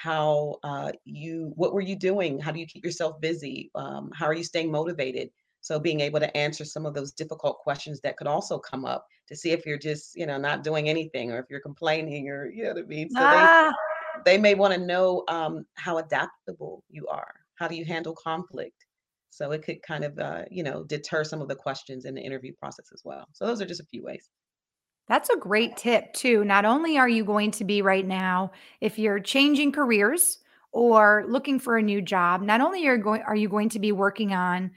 [0.02, 4.26] how uh, you what were you doing how do you keep yourself busy um, how
[4.26, 8.16] are you staying motivated so being able to answer some of those difficult questions that
[8.16, 11.38] could also come up to see if you're just, you know, not doing anything or
[11.38, 13.10] if you're complaining or you know what I mean.
[13.10, 13.72] So ah.
[14.24, 17.34] they, they may want to know um, how adaptable you are.
[17.56, 18.86] How do you handle conflict?
[19.28, 22.22] So it could kind of, uh, you know, deter some of the questions in the
[22.22, 23.28] interview process as well.
[23.32, 24.28] So those are just a few ways.
[25.10, 26.44] That's a great tip too.
[26.44, 30.38] Not only are you going to be right now, if you're changing careers
[30.70, 33.90] or looking for a new job, not only are going are you going to be
[33.90, 34.70] working on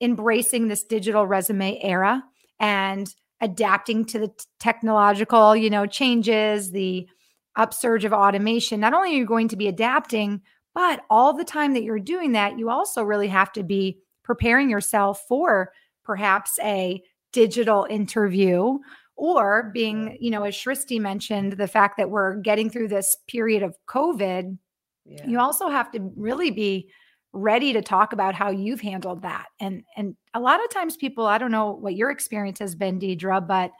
[0.00, 2.24] embracing this digital resume era
[2.58, 7.06] and adapting to the technological, you know, changes, the
[7.54, 8.80] upsurge of automation.
[8.80, 10.40] Not only are you going to be adapting,
[10.74, 14.70] but all the time that you're doing that, you also really have to be preparing
[14.70, 15.72] yourself for
[16.04, 17.02] perhaps a
[17.34, 18.78] digital interview
[19.16, 23.62] or being, you know, as Shristi mentioned, the fact that we're getting through this period
[23.62, 24.58] of COVID,
[25.04, 25.26] yeah.
[25.26, 26.90] you also have to really be
[27.32, 29.46] ready to talk about how you've handled that.
[29.60, 32.98] And and a lot of times people, I don't know what your experience has been,
[32.98, 33.70] Deidre, but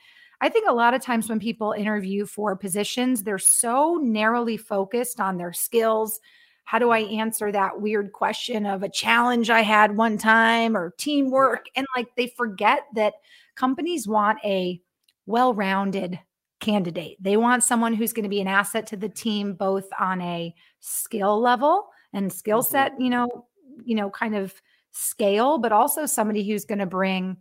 [0.40, 5.20] I think a lot of times when people interview for positions, they're so narrowly focused
[5.20, 6.20] on their skills.
[6.64, 7.20] How do I mm-hmm.
[7.20, 11.66] answer that weird question of a challenge I had one time or teamwork?
[11.76, 13.14] And like they forget that
[13.54, 14.80] companies want a
[15.26, 16.18] well rounded
[16.60, 17.16] candidate.
[17.20, 20.54] They want someone who's going to be an asset to the team, both on a
[20.80, 22.70] skill level and skill mm-hmm.
[22.70, 23.46] set, you know,
[23.84, 24.54] you know, kind of
[24.92, 27.36] scale, but also somebody who's going to bring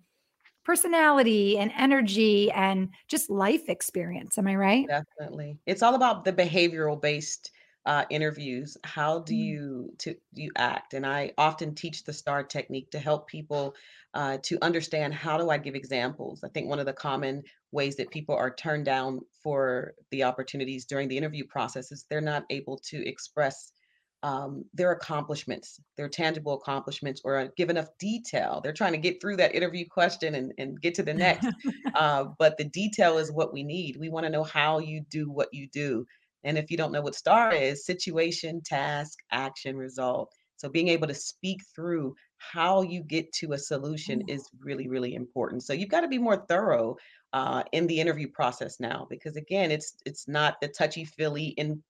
[0.65, 4.37] personality and energy and just life experience.
[4.37, 4.87] Am I right?
[4.87, 5.59] Definitely.
[5.65, 7.51] It's all about the behavioral based
[7.85, 8.77] uh, interviews.
[8.83, 9.37] How do mm.
[9.37, 10.93] you to you act?
[10.93, 13.75] And I often teach the STAR technique to help people
[14.13, 16.43] uh, to understand how do I give examples.
[16.43, 20.85] I think one of the common ways that people are turned down for the opportunities
[20.85, 23.73] during the interview process is they're not able to express
[24.21, 28.61] um, their accomplishments, their tangible accomplishments, or give enough detail.
[28.63, 31.47] They're trying to get through that interview question and, and get to the next.
[31.93, 33.97] uh, but the detail is what we need.
[33.97, 36.05] We want to know how you do what you do.
[36.43, 40.31] And if you don't know what STAR is, situation, task, action, result.
[40.57, 44.33] So being able to speak through how you get to a solution oh.
[44.33, 45.63] is really, really important.
[45.63, 46.97] So you've got to be more thorough
[47.33, 51.81] uh, in the interview process now, because again, it's it's not the touchy feely in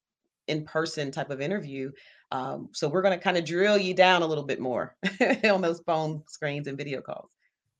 [0.48, 1.92] in person type of interview.
[2.32, 4.96] Um, so we're going to kind of drill you down a little bit more
[5.44, 7.30] on those phone screens and video calls.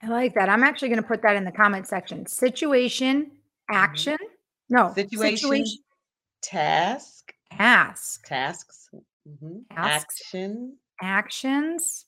[0.02, 0.50] I like that.
[0.50, 2.26] I'm actually going to put that in the comment section.
[2.26, 3.76] Situation, mm-hmm.
[3.76, 4.14] action.
[4.14, 4.76] Mm-hmm.
[4.76, 5.78] No, situation, situation,
[6.44, 8.84] task, ask, tasks,
[9.28, 9.60] Mm-hmm.
[9.72, 10.78] Action.
[11.02, 12.06] Actions.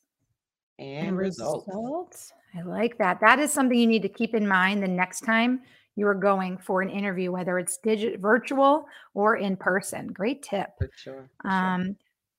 [0.78, 1.67] And, and results.
[1.67, 2.34] results.
[2.58, 3.19] I like that.
[3.21, 5.62] That is something you need to keep in mind the next time
[5.95, 10.08] you are going for an interview, whether it's digital, virtual, or in person.
[10.08, 10.69] Great tip.
[10.78, 11.30] For sure.
[11.41, 11.95] For um, sure.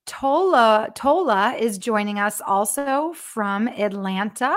[0.06, 4.56] Tola Tola is joining us also from Atlanta.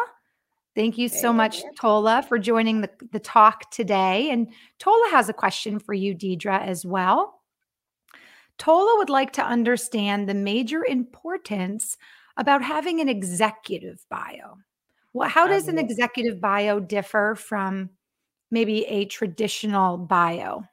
[0.75, 4.29] Thank you so much, Tola, for joining the, the talk today.
[4.29, 7.41] And Tola has a question for you, Deidre, as well.
[8.57, 11.97] Tola would like to understand the major importance
[12.37, 14.57] about having an executive bio.
[15.13, 17.89] Well, how does an executive bio differ from
[18.51, 20.63] maybe a traditional bio?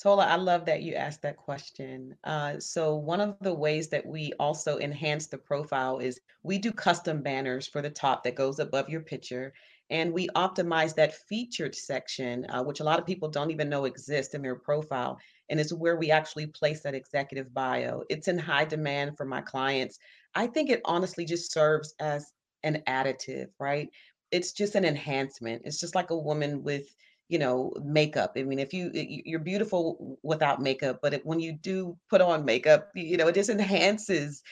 [0.00, 2.14] Tola, I love that you asked that question.
[2.22, 6.70] Uh, so, one of the ways that we also enhance the profile is we do
[6.70, 9.54] custom banners for the top that goes above your picture.
[9.88, 13.86] And we optimize that featured section, uh, which a lot of people don't even know
[13.86, 15.18] exists in their profile.
[15.48, 18.02] And it's where we actually place that executive bio.
[18.10, 19.98] It's in high demand for my clients.
[20.34, 22.32] I think it honestly just serves as
[22.64, 23.88] an additive, right?
[24.30, 25.62] It's just an enhancement.
[25.64, 26.94] It's just like a woman with
[27.28, 31.96] you know makeup i mean if you you're beautiful without makeup but when you do
[32.08, 34.42] put on makeup you know it just enhances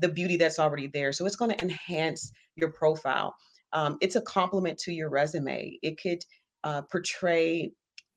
[0.00, 3.34] the beauty that's already there so it's going to enhance your profile.
[3.72, 5.78] Um, it's a complement to your resume.
[5.82, 6.24] It could
[6.64, 7.72] uh, portray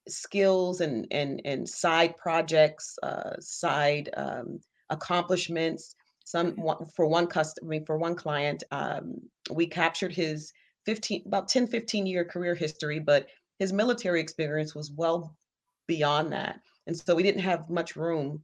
[0.07, 5.95] skills and and and side projects uh, side um, accomplishments.
[6.25, 6.55] Some
[6.95, 9.15] for one customer I mean, for one client um,
[9.51, 10.51] we captured his
[10.85, 13.27] 15 about 10 15 year career history but
[13.59, 15.35] his military experience was well
[15.87, 16.59] beyond that.
[16.87, 18.43] And so we didn't have much room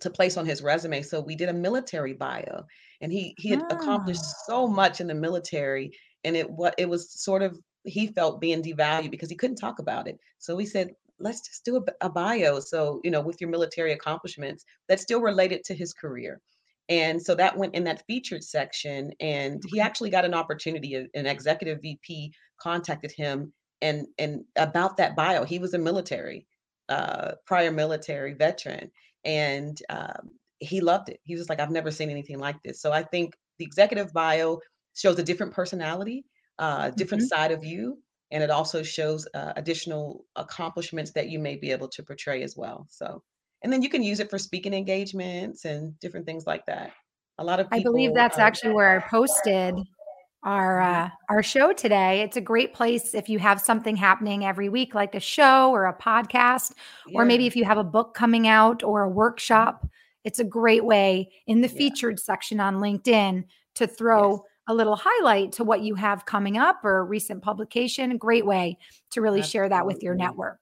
[0.00, 1.02] to place on his resume.
[1.02, 2.64] So we did a military bio
[3.00, 3.76] and he he had ah.
[3.76, 5.92] accomplished so much in the military
[6.24, 9.78] and it what it was sort of he felt being devalued because he couldn't talk
[9.78, 10.18] about it.
[10.38, 12.58] So we said, let's just do a, a bio.
[12.58, 16.40] So, you know, with your military accomplishments that's still related to his career.
[16.88, 19.12] And so that went in that featured section.
[19.20, 20.94] And he actually got an opportunity.
[20.94, 26.46] An executive VP contacted him and and about that bio he was a military
[26.88, 28.90] uh prior military veteran
[29.24, 31.20] and um, he loved it.
[31.24, 32.80] He was like i've never seen anything like this.
[32.80, 34.60] So i think the executive bio
[34.94, 36.24] shows a different personality
[36.58, 37.40] uh different mm-hmm.
[37.40, 37.98] side of you
[38.30, 42.56] and it also shows uh, additional accomplishments that you may be able to portray as
[42.56, 43.22] well so.
[43.62, 46.92] And then you can use it for speaking engagements and different things like that.
[47.38, 49.74] A lot of people, i believe that's uh, actually where i posted
[50.44, 51.04] our mm-hmm.
[51.06, 52.22] uh, our show today.
[52.22, 55.86] It's a great place if you have something happening every week, like a show or
[55.86, 56.72] a podcast,
[57.06, 57.18] yeah.
[57.18, 59.86] or maybe if you have a book coming out or a workshop.
[60.24, 61.76] It's a great way in the yeah.
[61.76, 64.40] featured section on LinkedIn to throw yes.
[64.68, 68.12] a little highlight to what you have coming up or a recent publication.
[68.12, 68.78] A great way
[69.10, 69.50] to really Absolutely.
[69.50, 70.60] share that with your network.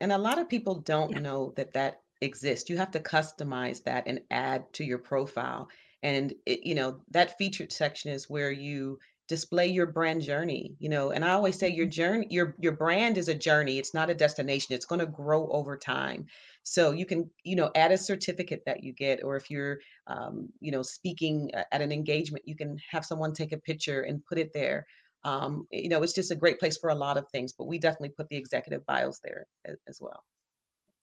[0.00, 1.20] And a lot of people don't yeah.
[1.20, 2.68] know that that exists.
[2.68, 5.68] You have to customize that and add to your profile.
[6.02, 10.88] And it, you know that featured section is where you display your brand journey you
[10.88, 11.90] know and i always say your mm-hmm.
[11.92, 15.48] journey your your brand is a journey it's not a destination it's going to grow
[15.48, 16.26] over time.
[16.62, 20.48] So you can you know add a certificate that you get or if you're um,
[20.60, 24.38] you know speaking at an engagement you can have someone take a picture and put
[24.38, 24.86] it there.
[25.24, 27.78] Um, you know it's just a great place for a lot of things but we
[27.78, 30.22] definitely put the executive bios there as, as well.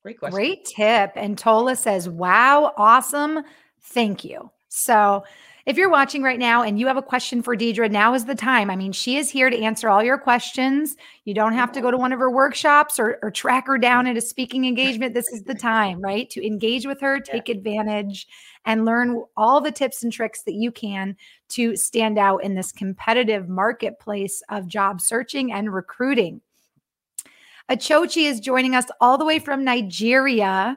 [0.04, 0.36] Great question.
[0.36, 3.44] Great tip and tola says wow awesome
[3.82, 4.50] thank you.
[4.70, 5.24] So
[5.66, 8.36] if you're watching right now and you have a question for Deidre, now is the
[8.36, 8.70] time.
[8.70, 10.96] I mean, she is here to answer all your questions.
[11.26, 14.08] You don't have to go to one of her workshops or, or track her down
[14.08, 15.14] at a speaking engagement.
[15.14, 16.30] This is the time, right?
[16.32, 17.56] To engage with her, take yeah.
[17.56, 18.28] advantage,
[18.66, 21.16] and learn all the tips and tricks that you can
[21.50, 26.42] to stand out in this competitive marketplace of job searching and recruiting.
[27.70, 30.76] Achochi is joining us all the way from Nigeria.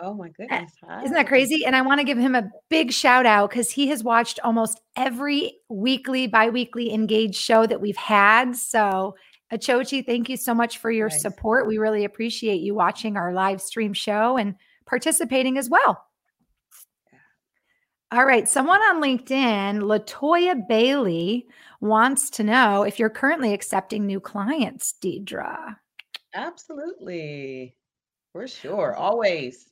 [0.00, 0.72] Oh my eh, goodness.
[0.84, 1.02] Hi.
[1.02, 1.64] Isn't that crazy?
[1.64, 4.80] And I want to give him a big shout out because he has watched almost
[4.96, 8.56] every weekly, bi weekly engaged show that we've had.
[8.56, 9.16] So,
[9.52, 11.22] Achochi, thank you so much for your nice.
[11.22, 11.66] support.
[11.66, 14.56] We really appreciate you watching our live stream show and
[14.86, 16.02] participating as well.
[18.12, 18.48] All right.
[18.48, 21.46] Someone on LinkedIn, Latoya Bailey,
[21.80, 25.76] wants to know if you're currently accepting new clients, Deidre.
[26.34, 27.76] Absolutely.
[28.32, 28.94] For sure.
[28.94, 29.66] Always.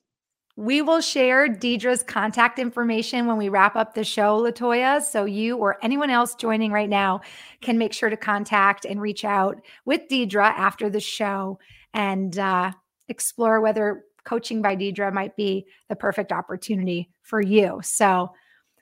[0.57, 5.03] We will share Deidre's contact information when we wrap up the show, Latoya.
[5.03, 7.23] So you or anyone else joining right now
[7.61, 11.59] can make sure to contact and reach out with Deidre after the show
[11.93, 12.71] and uh,
[13.09, 17.81] explore whether coaching by Deidre might be the perfect opportunity for you.
[17.83, 18.31] So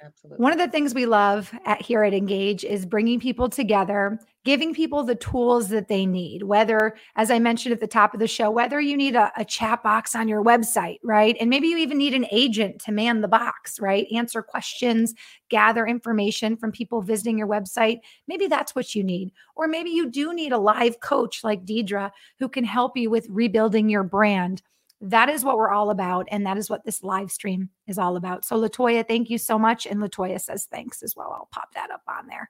[0.05, 0.43] Absolutely.
[0.43, 4.75] One of the things we love at here at Engage is bringing people together, giving
[4.75, 6.43] people the tools that they need.
[6.43, 9.45] Whether, as I mentioned at the top of the show, whether you need a, a,
[9.45, 11.37] chat box on your website, right?
[11.39, 14.07] And maybe you even need an agent to man the box, right?
[14.13, 15.15] Answer questions,
[15.51, 17.99] gather information from people visiting your website.
[18.27, 19.33] Maybe that's what you need.
[19.55, 23.27] Or maybe you do need a live coach like Deidre who can help you with
[23.31, 24.63] rebuilding your brand
[25.03, 26.27] that is what we're all about.
[26.31, 28.45] And that is what this live stream is all about.
[28.45, 29.85] So, Latoya, thank you so much.
[29.85, 31.33] And Latoya says thanks as well.
[31.33, 32.49] I'll pop that up on there.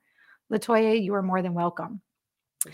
[0.52, 2.02] Latoya, you are more than welcome.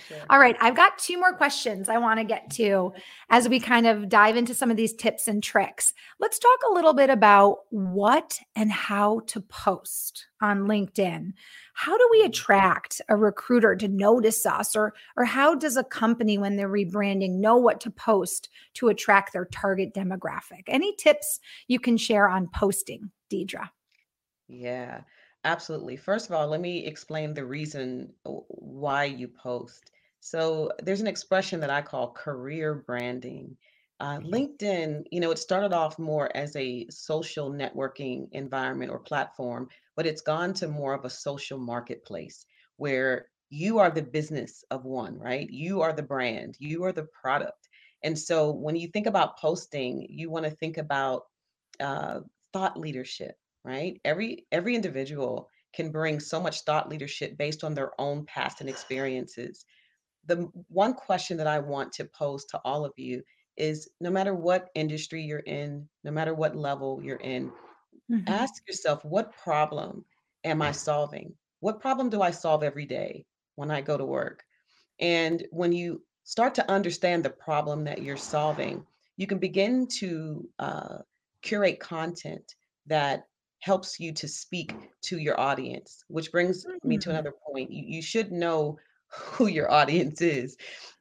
[0.08, 0.18] Sure.
[0.28, 0.56] All right.
[0.60, 2.92] I've got two more questions I want to get to
[3.30, 5.92] as we kind of dive into some of these tips and tricks.
[6.20, 11.32] Let's talk a little bit about what and how to post on LinkedIn.
[11.72, 16.38] How do we attract a recruiter to notice us or or how does a company
[16.38, 20.64] when they're rebranding know what to post to attract their target demographic?
[20.66, 23.68] Any tips you can share on posting, Deidre?
[24.48, 25.02] Yeah.
[25.48, 25.96] Absolutely.
[25.96, 29.92] First of all, let me explain the reason why you post.
[30.20, 33.56] So there's an expression that I call career branding.
[33.98, 39.70] Uh, LinkedIn, you know, it started off more as a social networking environment or platform,
[39.96, 42.44] but it's gone to more of a social marketplace
[42.76, 45.48] where you are the business of one, right?
[45.48, 47.70] You are the brand, you are the product.
[48.04, 51.22] And so when you think about posting, you want to think about
[51.80, 52.20] uh,
[52.52, 54.00] thought leadership right?
[54.04, 58.70] Every every individual can bring so much thought leadership based on their own past and
[58.70, 59.64] experiences.
[60.26, 63.22] The one question that I want to pose to all of you
[63.56, 67.50] is no matter what industry you're in, no matter what level you're in,
[68.10, 68.28] mm-hmm.
[68.28, 70.04] ask yourself what problem
[70.44, 71.34] am I solving?
[71.60, 73.24] What problem do I solve every day
[73.56, 74.44] when I go to work?
[75.00, 78.84] And when you start to understand the problem that you're solving,
[79.16, 80.98] you can begin to uh,
[81.42, 82.54] curate content
[82.86, 83.24] that
[83.60, 87.12] helps you to speak to your audience, which brings me to mm.
[87.12, 87.70] another point.
[87.70, 88.78] You, you should know
[89.08, 90.56] who your audience is.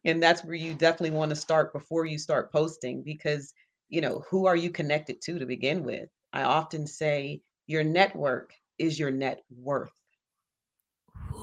[0.05, 3.53] And that's where you definitely want to start before you start posting because,
[3.89, 6.09] you know, who are you connected to to begin with?
[6.33, 9.91] I often say your network is your net worth.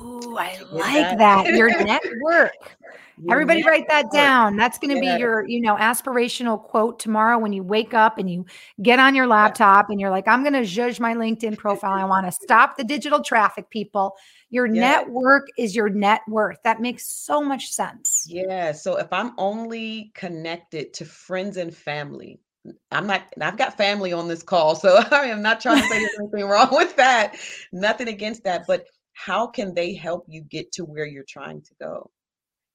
[0.04, 1.46] Ooh, I like that.
[1.54, 2.76] Your network.
[3.30, 4.56] Everybody write that down.
[4.56, 8.28] That's going to be your, you know, aspirational quote tomorrow when you wake up and
[8.28, 8.44] you
[8.82, 11.92] get on your laptop and you're like, I'm going to judge my LinkedIn profile.
[11.92, 14.16] I want to stop the digital traffic, people.
[14.50, 16.58] Your network is your net worth.
[16.64, 18.26] That makes so much sense.
[18.28, 18.72] Yeah.
[18.72, 22.40] So if I'm only connected to friends and family,
[22.90, 24.74] I'm not, I've got family on this call.
[24.74, 27.36] So I am not trying to say there's anything wrong with that.
[27.72, 28.64] Nothing against that.
[28.66, 32.10] But how can they help you get to where you're trying to go?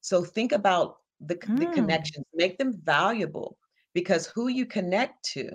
[0.02, 1.60] So think about the, mm.
[1.60, 3.58] the connections, make them valuable
[3.94, 5.50] because who you connect to,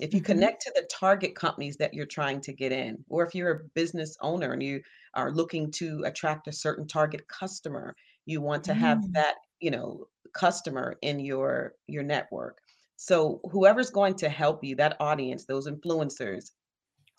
[0.00, 0.32] if you mm-hmm.
[0.32, 3.64] connect to the target companies that you're trying to get in, or if you're a
[3.74, 4.80] business owner and you
[5.14, 7.94] are looking to attract a certain target customer,
[8.26, 9.12] you want to have mm.
[9.12, 12.58] that, you know, customer in your your network.
[12.96, 16.50] So whoever's going to help you, that audience, those influencers,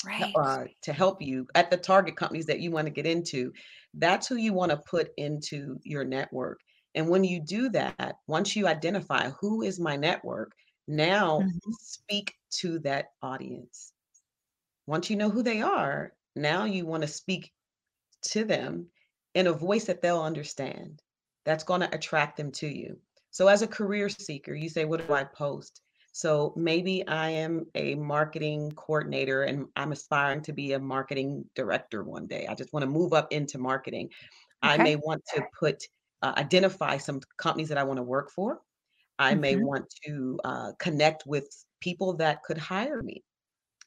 [0.05, 0.33] right.
[0.35, 3.51] uh, to help you at the target companies that you want to get into.
[3.93, 6.59] That's who you want to put into your network.
[6.95, 10.51] And when you do that, once you identify who is my network,
[10.87, 11.71] now mm-hmm.
[11.79, 13.93] speak to that audience.
[14.87, 17.51] Once you know who they are, now you want to speak
[18.23, 18.87] to them
[19.33, 21.01] in a voice that they'll understand.
[21.45, 22.97] That's going to attract them to you.
[23.31, 25.81] So, as a career seeker, you say, What do I post?
[26.11, 32.03] So maybe I am a marketing coordinator and I'm aspiring to be a marketing director
[32.03, 32.47] one day.
[32.49, 34.09] I just want to move up into marketing.
[34.63, 34.73] Okay.
[34.73, 35.81] I may want to put
[36.21, 38.61] uh, identify some companies that I want to work for.
[39.17, 39.41] I mm-hmm.
[39.41, 41.47] may want to uh, connect with
[41.79, 43.23] people that could hire me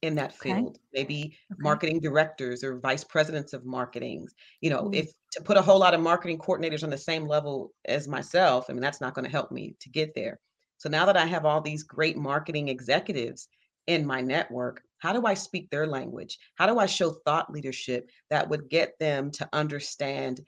[0.02, 0.78] in that field okay.
[0.92, 1.58] maybe okay.
[1.60, 4.28] marketing directors or vice presidents of marketing
[4.60, 4.94] you know mm-hmm.
[4.94, 8.66] if to put a whole lot of marketing coordinators on the same level as myself
[8.68, 10.38] i mean that's not going to help me to get there
[10.84, 13.48] so now that I have all these great marketing executives
[13.86, 16.38] in my network, how do I speak their language?
[16.56, 20.42] How do I show thought leadership that would get them to understand,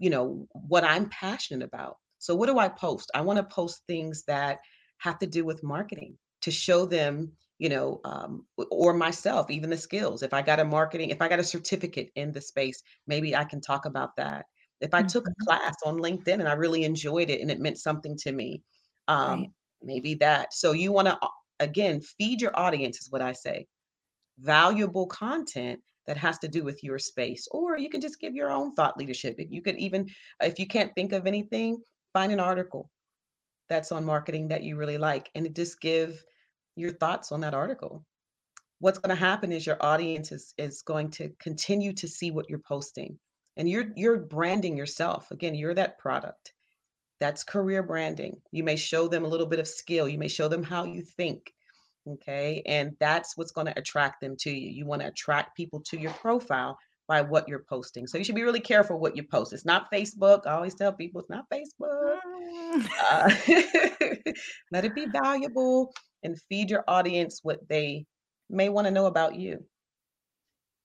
[0.00, 1.98] you know, what I'm passionate about?
[2.18, 3.12] So what do I post?
[3.14, 4.58] I want to post things that
[4.98, 9.76] have to do with marketing to show them you know um, or myself even the
[9.76, 13.34] skills if i got a marketing if i got a certificate in the space maybe
[13.34, 14.46] i can talk about that
[14.80, 15.08] if i mm-hmm.
[15.08, 15.44] took a mm-hmm.
[15.44, 18.62] class on linkedin and i really enjoyed it and it meant something to me
[19.08, 19.50] um, right
[19.82, 20.54] maybe that.
[20.54, 21.18] So you want to,
[21.60, 23.66] again, feed your audience, is what I say.
[24.40, 28.50] Valuable content that has to do with your space, or you can just give your
[28.50, 29.36] own thought leadership.
[29.38, 30.08] You could even,
[30.42, 32.90] if you can't think of anything, find an article
[33.68, 36.24] that's on marketing that you really like and just give
[36.76, 38.04] your thoughts on that article.
[38.80, 42.48] what's going to happen is your audience is, is going to continue to see what
[42.48, 43.18] you're posting
[43.56, 46.52] and you're you're branding yourself again you're that product
[47.20, 48.40] that's career branding.
[48.52, 51.02] You may show them a little bit of skill you may show them how you
[51.02, 51.52] think
[52.06, 54.70] okay and that's what's going to attract them to you.
[54.70, 58.06] You want to attract people to your profile by what you're posting.
[58.06, 59.54] So you should be really careful what you post.
[59.54, 60.46] It's not facebook.
[60.46, 62.18] I always tell people it's not facebook.
[62.68, 62.88] Mm.
[63.10, 64.32] uh,
[64.72, 65.92] let it be valuable
[66.22, 68.04] and feed your audience what they
[68.50, 69.64] may want to know about you.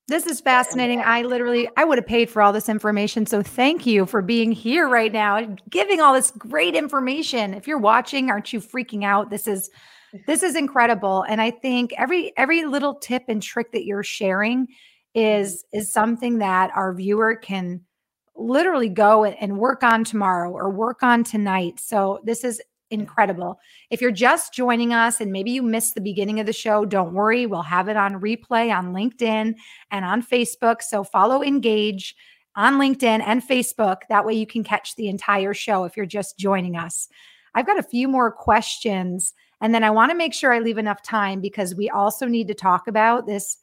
[0.07, 1.01] This is fascinating.
[1.01, 3.25] I literally I would have paid for all this information.
[3.25, 7.53] So thank you for being here right now and giving all this great information.
[7.53, 9.29] If you're watching, aren't you freaking out?
[9.29, 9.69] This is
[10.27, 14.67] this is incredible and I think every every little tip and trick that you're sharing
[15.15, 15.79] is mm-hmm.
[15.79, 17.81] is something that our viewer can
[18.35, 21.79] literally go and work on tomorrow or work on tonight.
[21.79, 22.61] So this is
[22.93, 23.59] incredible.
[23.89, 27.13] If you're just joining us and maybe you missed the beginning of the show, don't
[27.13, 27.45] worry.
[27.45, 29.55] We'll have it on replay on LinkedIn
[29.91, 30.81] and on Facebook.
[30.81, 32.15] So follow Engage
[32.55, 34.01] on LinkedIn and Facebook.
[34.09, 37.09] That way you can catch the entire show if you're just joining us.
[37.55, 39.33] I've got a few more questions.
[39.61, 42.47] And then I want to make sure I leave enough time because we also need
[42.49, 43.57] to talk about this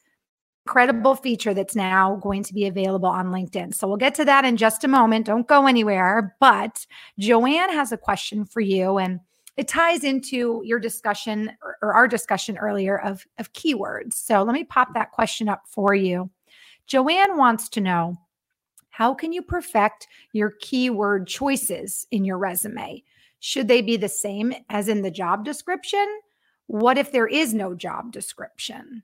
[0.65, 3.73] incredible feature that's now going to be available on LinkedIn.
[3.73, 5.25] So we'll get to that in just a moment.
[5.25, 6.35] Don't go anywhere.
[6.39, 6.85] But
[7.19, 9.19] Joanne has a question for you, and
[9.57, 14.13] it ties into your discussion or, our discussion earlier of, of keywords.
[14.13, 16.29] So let me pop that question up for you.
[16.85, 18.17] Joanne wants to know
[18.89, 23.03] how can you perfect your keyword choices in your resume?
[23.39, 26.05] Should they be the same as in the job description?
[26.67, 29.03] What if there is no job description?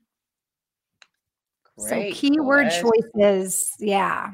[1.78, 2.90] Great so keyword question.
[3.14, 4.32] choices, yeah.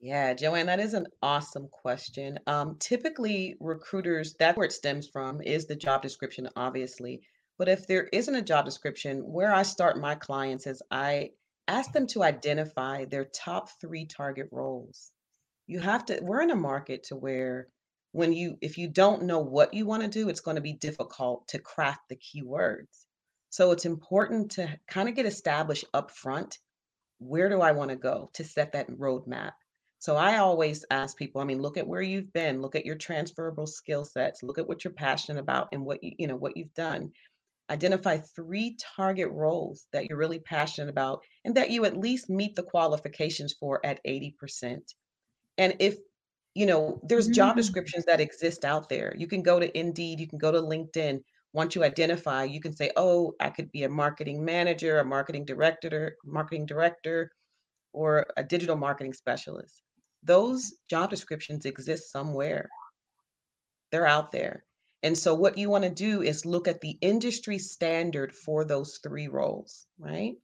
[0.00, 2.38] Yeah, Joanne, that is an awesome question.
[2.48, 7.20] Um, typically, recruiters, that's where it stems from, is the job description, obviously.
[7.56, 11.30] But if there isn't a job description, where I start my clients is I
[11.68, 15.12] ask them to identify their top three target roles.
[15.68, 17.68] You have to, we're in a market to where
[18.10, 20.72] when you, if you don't know what you want to do, it's going to be
[20.72, 23.06] difficult to craft the keywords.
[23.50, 26.58] So it's important to kind of get established up front
[27.26, 29.52] where do I want to go to set that roadmap?
[29.98, 32.96] So I always ask people, I mean, look at where you've been, look at your
[32.96, 36.56] transferable skill sets, look at what you're passionate about and what you, you know, what
[36.56, 37.12] you've done.
[37.70, 42.56] Identify three target roles that you're really passionate about and that you at least meet
[42.56, 44.80] the qualifications for at 80%.
[45.58, 45.98] And if
[46.54, 47.56] you know, there's job mm.
[47.56, 49.14] descriptions that exist out there.
[49.16, 51.22] You can go to Indeed, you can go to LinkedIn,
[51.52, 55.44] once you identify, you can say, oh, I could be a marketing manager, a marketing
[55.44, 57.30] director, marketing director,
[57.92, 59.82] or a digital marketing specialist.
[60.22, 62.70] Those job descriptions exist somewhere.
[63.90, 64.64] They're out there.
[65.02, 69.00] And so what you want to do is look at the industry standard for those
[69.02, 70.36] three roles, right?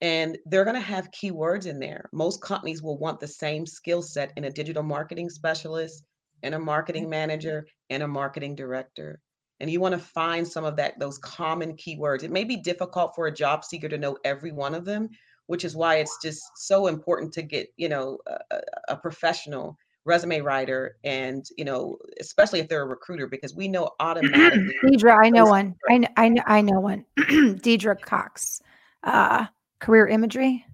[0.00, 2.08] And they're going to have keywords in there.
[2.12, 6.04] Most companies will want the same skill set in a digital marketing specialist,
[6.42, 7.10] and a marketing mm-hmm.
[7.10, 9.20] manager, and a marketing director
[9.60, 12.22] and you want to find some of that those common keywords.
[12.22, 15.10] It may be difficult for a job seeker to know every one of them
[15.48, 20.40] which is why it's just so important to get you know a, a professional resume
[20.40, 25.28] writer and you know especially if they're a recruiter because we know automatically deidre i
[25.28, 25.74] know one.
[25.90, 27.04] I, know, I know i know one.
[27.18, 28.62] Deidre cox
[29.02, 29.46] uh
[29.80, 30.64] career imagery.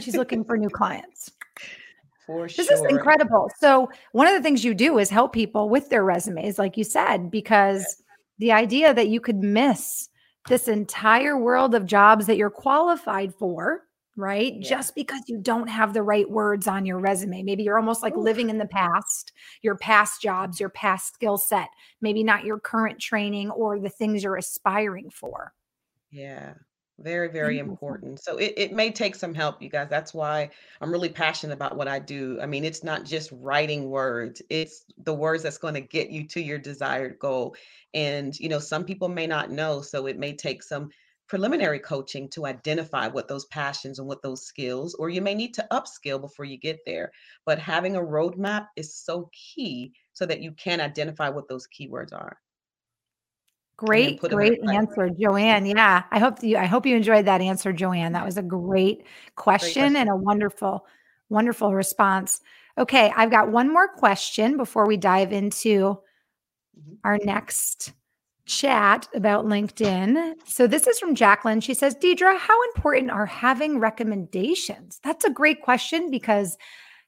[0.00, 1.32] She's looking for new clients
[2.30, 2.74] for this sure.
[2.74, 3.50] is incredible.
[3.58, 6.84] So, one of the things you do is help people with their resumes, like you
[6.84, 8.02] said, because
[8.38, 10.08] the idea that you could miss
[10.48, 13.82] this entire world of jobs that you're qualified for,
[14.16, 14.54] right?
[14.54, 14.68] Yeah.
[14.68, 17.42] Just because you don't have the right words on your resume.
[17.42, 18.22] Maybe you're almost like Ooh.
[18.22, 21.68] living in the past, your past jobs, your past skill set,
[22.00, 25.52] maybe not your current training or the things you're aspiring for.
[26.10, 26.54] Yeah.
[27.00, 28.20] Very, very important.
[28.20, 29.88] So it, it may take some help, you guys.
[29.88, 30.50] That's why
[30.82, 32.38] I'm really passionate about what I do.
[32.42, 36.28] I mean, it's not just writing words, it's the words that's going to get you
[36.28, 37.56] to your desired goal.
[37.94, 39.80] And, you know, some people may not know.
[39.80, 40.90] So it may take some
[41.26, 45.54] preliminary coaching to identify what those passions and what those skills, or you may need
[45.54, 47.12] to upskill before you get there.
[47.46, 52.12] But having a roadmap is so key so that you can identify what those keywords
[52.12, 52.38] are.
[53.80, 55.64] Great, great answer, Joanne.
[55.64, 56.58] Yeah, I hope you.
[56.58, 58.12] I hope you enjoyed that answer, Joanne.
[58.12, 59.06] That was a great
[59.36, 59.96] question, great question.
[59.96, 60.86] and a wonderful,
[61.30, 62.42] wonderful response.
[62.76, 65.96] Okay, I've got one more question before we dive into
[66.78, 66.92] mm-hmm.
[67.04, 67.94] our next
[68.44, 70.34] chat about LinkedIn.
[70.44, 71.62] So this is from Jacqueline.
[71.62, 75.00] She says, Deidre, how important are having recommendations?
[75.02, 76.58] That's a great question because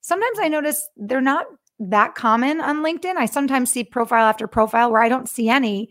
[0.01, 1.45] sometimes I notice they're not
[1.79, 3.17] that common on LinkedIn.
[3.17, 5.91] I sometimes see profile after profile where I don't see any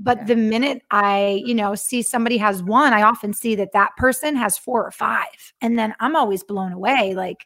[0.00, 0.24] but yeah.
[0.24, 4.36] the minute I, you know, see somebody has one, I often see that that person
[4.36, 5.52] has four or five.
[5.60, 7.14] And then I'm always blown away.
[7.14, 7.44] Like,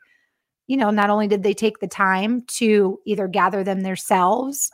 [0.67, 4.71] you know, not only did they take the time to either gather them themselves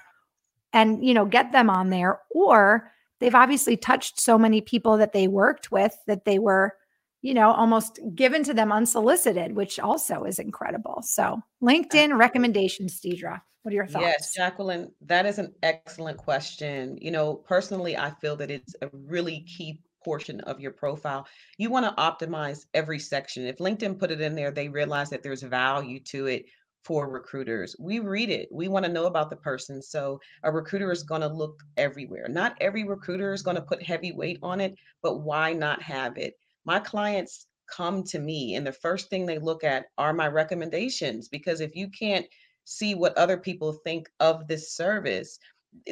[0.73, 5.13] and, you know, get them on there, or they've obviously touched so many people that
[5.13, 6.75] they worked with that they were,
[7.21, 11.03] you know, almost given to them unsolicited, which also is incredible.
[11.03, 13.41] So, LinkedIn recommendations, Deidre.
[13.63, 14.05] What are your thoughts?
[14.05, 16.99] Yes, Jacqueline, that is an excellent question.
[17.01, 21.27] You know, personally, I feel that it's a really key portion of your profile.
[21.59, 23.47] You want to optimize every section.
[23.47, 26.47] If LinkedIn put it in there, they realize that there's value to it
[26.85, 27.77] for recruiters.
[27.79, 28.49] We read it.
[28.51, 29.81] We want to know about the person.
[29.81, 32.27] So a recruiter is going to look everywhere.
[32.29, 36.19] Not every recruiter is going to put heavy weight on it, but why not have
[36.19, 36.35] it?
[36.65, 41.29] My clients come to me and the first thing they look at are my recommendations
[41.29, 42.27] because if you can't
[42.65, 45.39] see what other people think of this service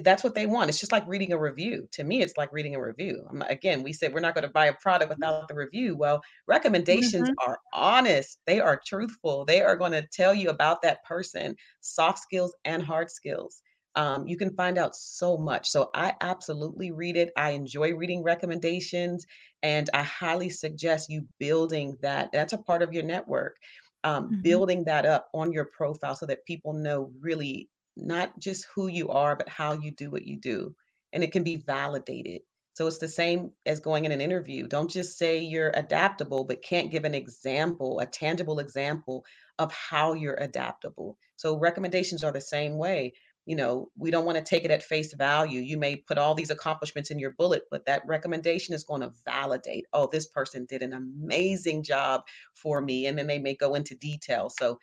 [0.03, 0.68] that's what they want.
[0.68, 1.89] It's just like reading a review.
[1.93, 3.25] To me it's like reading a review.
[3.49, 5.97] Again we said we're not going to buy a product without the review.
[5.97, 7.51] Well recommendations mm-hmm.
[7.51, 8.39] are honest.
[8.47, 9.45] They are truthful.
[9.45, 13.62] They are going to tell you about that person soft skills and hard skills.
[13.97, 15.68] Um, you can find out so much.
[15.68, 17.33] So i absolutely read it.
[17.37, 19.27] I enjoy reading recommendations
[19.62, 22.31] and i highly suggest you building that.
[22.33, 23.57] That's a part of your network
[24.05, 24.41] um, mm-hmm.
[24.43, 29.09] building that up on your profile so that people know really not just who you
[29.11, 30.75] are, but how you do what you do.
[31.13, 32.43] And it can be validated.
[32.75, 34.67] So it's the same as going in an interview.
[34.67, 39.25] Don't just say you're adaptable, but can't give an example, a tangible example
[39.59, 41.19] of how you're adaptable.
[41.37, 43.13] So recommendations are the same way
[43.47, 45.61] you know, we don't want to take it at face value.
[45.61, 49.12] You may put all these accomplishments in your bullet, but that recommendation is going to
[49.24, 52.22] validate, oh, this person did an amazing job
[52.55, 53.07] for me.
[53.07, 54.51] And then they may go into detail.
[54.51, 54.78] So,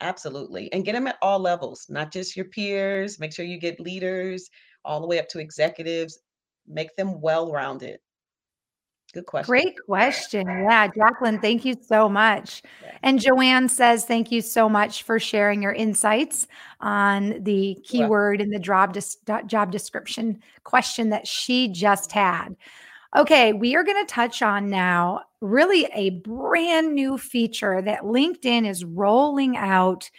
[0.00, 0.72] absolutely.
[0.72, 3.18] And get them at all levels, not just your peers.
[3.18, 4.50] Make sure you get leaders
[4.84, 6.18] all the way up to executives.
[6.66, 7.98] Make them well rounded.
[9.12, 9.50] Good question.
[9.50, 10.46] Great question.
[10.46, 12.62] Yeah, Jacqueline, thank you so much.
[13.02, 16.46] And Joanne says, thank you so much for sharing your insights
[16.80, 22.56] on the keyword in the job, des- job description question that she just had.
[23.14, 28.66] Okay, we are going to touch on now really a brand new feature that LinkedIn
[28.66, 30.10] is rolling out.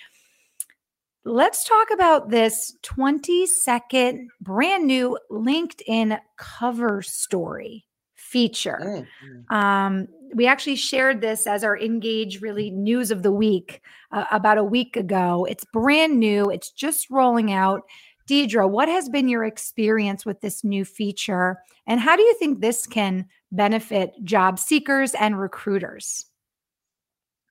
[1.26, 7.86] Let's talk about this 20 second brand new LinkedIn cover story
[8.34, 8.80] feature.
[8.84, 9.56] Mm-hmm.
[9.56, 13.82] Um, we actually shared this as our Engage really news of the week
[14.12, 15.46] uh, about a week ago.
[15.48, 17.84] It's brand new, it's just rolling out.
[18.28, 21.60] Deidre, what has been your experience with this new feature?
[21.86, 26.26] And how do you think this can benefit job seekers and recruiters?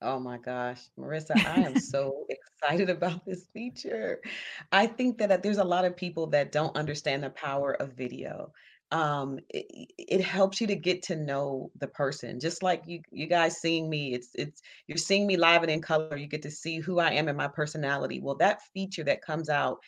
[0.01, 4.20] Oh my gosh, Marissa, I am so excited about this feature.
[4.72, 7.93] I think that uh, there's a lot of people that don't understand the power of
[7.93, 8.53] video
[8.93, 13.26] um it, it helps you to get to know the person just like you you
[13.26, 16.51] guys seeing me it's it's you're seeing me live and in color you get to
[16.51, 18.20] see who i am and my personality.
[18.20, 19.78] Well that feature that comes out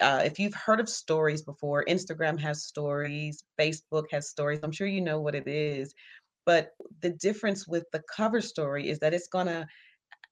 [0.00, 4.86] uh, if you've heard of stories before instagram has stories facebook has stories i'm sure
[4.86, 5.94] you know what it is
[6.46, 6.70] but
[7.02, 9.66] the difference with the cover story is that it's to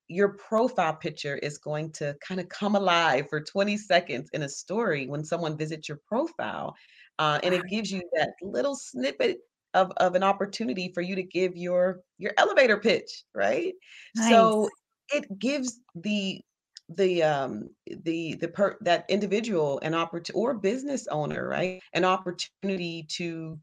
[0.08, 4.48] your profile picture is going to kind of come alive for 20 seconds in a
[4.48, 6.74] story when someone visits your profile
[7.18, 9.38] uh, and it gives you that little snippet
[9.74, 13.74] of, of an opportunity for you to give your your elevator pitch right
[14.16, 14.30] nice.
[14.30, 14.68] so
[15.12, 16.40] it gives the
[16.90, 17.70] the um
[18.04, 23.58] the the per that individual an opportunity or business owner right an opportunity to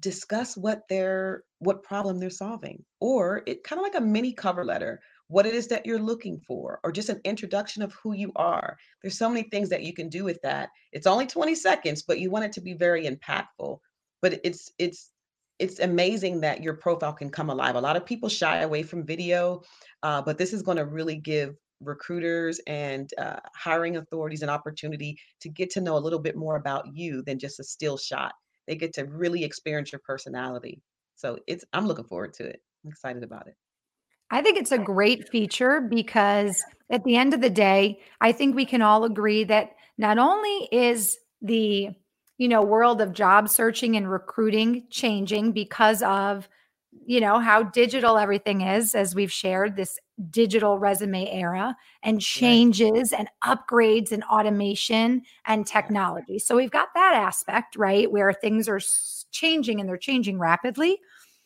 [0.00, 4.64] discuss what they're what problem they're solving or it kind of like a mini cover
[4.64, 8.32] letter what it is that you're looking for, or just an introduction of who you
[8.36, 8.76] are.
[9.02, 10.70] There's so many things that you can do with that.
[10.92, 13.78] It's only 20 seconds, but you want it to be very impactful.
[14.20, 15.10] But it's it's
[15.58, 17.74] it's amazing that your profile can come alive.
[17.74, 19.62] A lot of people shy away from video,
[20.02, 25.18] uh, but this is going to really give recruiters and uh, hiring authorities an opportunity
[25.40, 28.32] to get to know a little bit more about you than just a still shot.
[28.66, 30.80] They get to really experience your personality.
[31.16, 32.60] So it's I'm looking forward to it.
[32.84, 33.56] I'm excited about it.
[34.30, 38.54] I think it's a great feature because at the end of the day, I think
[38.54, 41.90] we can all agree that not only is the
[42.36, 46.48] you know world of job searching and recruiting changing because of
[47.06, 49.98] you know how digital everything is as we've shared this
[50.30, 53.20] digital resume era and changes right.
[53.20, 56.38] and upgrades and automation and technology.
[56.38, 58.80] So we've got that aspect, right, where things are
[59.30, 60.98] changing and they're changing rapidly.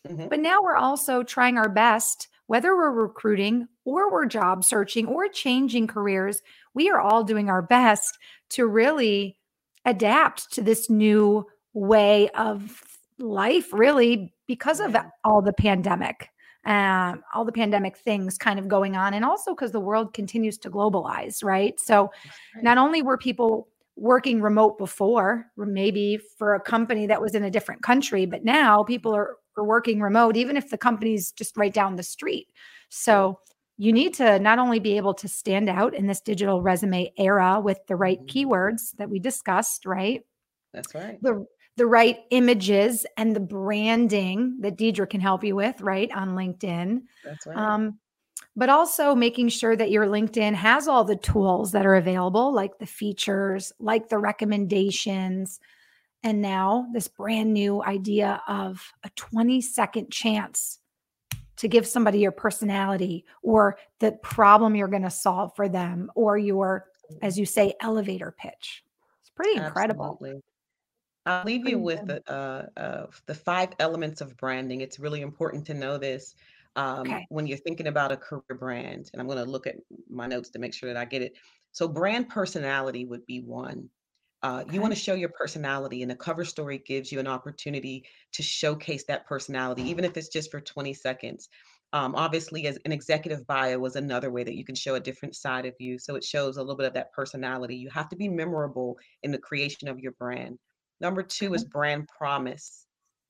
[0.08, 0.28] Mm-hmm.
[0.28, 5.28] But now we're also trying our best whether we're recruiting or we're job searching or
[5.28, 6.42] changing careers,
[6.74, 8.18] we are all doing our best
[8.50, 9.38] to really
[9.84, 12.82] adapt to this new way of
[13.18, 16.28] life, really, because of all the pandemic,
[16.66, 20.58] um, all the pandemic things kind of going on, and also because the world continues
[20.58, 21.78] to globalize, right?
[21.80, 22.10] So,
[22.62, 27.50] not only were people working remote before, maybe for a company that was in a
[27.50, 31.72] different country, but now people are, are working remote, even if the company's just right
[31.72, 32.48] down the street.
[32.88, 33.38] So,
[33.78, 37.60] you need to not only be able to stand out in this digital resume era
[37.60, 38.50] with the right mm-hmm.
[38.50, 40.22] keywords that we discussed, right?
[40.72, 41.20] That's right.
[41.22, 41.46] The
[41.76, 47.00] the right images and the branding that Deidre can help you with, right, on LinkedIn.
[47.24, 47.56] That's right.
[47.56, 47.98] Um,
[48.54, 52.78] but also making sure that your LinkedIn has all the tools that are available, like
[52.78, 55.60] the features, like the recommendations.
[56.24, 60.78] And now, this brand new idea of a 20 second chance
[61.56, 66.38] to give somebody your personality or the problem you're going to solve for them or
[66.38, 66.86] your,
[67.22, 68.84] as you say, elevator pitch.
[69.20, 70.12] It's pretty incredible.
[70.12, 70.42] Absolutely.
[71.24, 74.80] I'll leave you with the uh, uh, the five elements of branding.
[74.80, 76.34] It's really important to know this
[76.74, 77.26] um, okay.
[77.28, 79.10] when you're thinking about a career brand.
[79.12, 79.76] And I'm going to look at
[80.10, 81.34] my notes to make sure that I get it.
[81.70, 83.88] So, brand personality would be one.
[84.42, 84.74] Uh, okay.
[84.74, 88.42] You want to show your personality, and a cover story gives you an opportunity to
[88.42, 91.48] showcase that personality, even if it's just for 20 seconds.
[91.92, 95.36] Um, obviously, as an executive bio was another way that you can show a different
[95.36, 95.98] side of you.
[95.98, 97.76] So it shows a little bit of that personality.
[97.76, 100.58] You have to be memorable in the creation of your brand.
[101.00, 102.86] Number two is brand promise.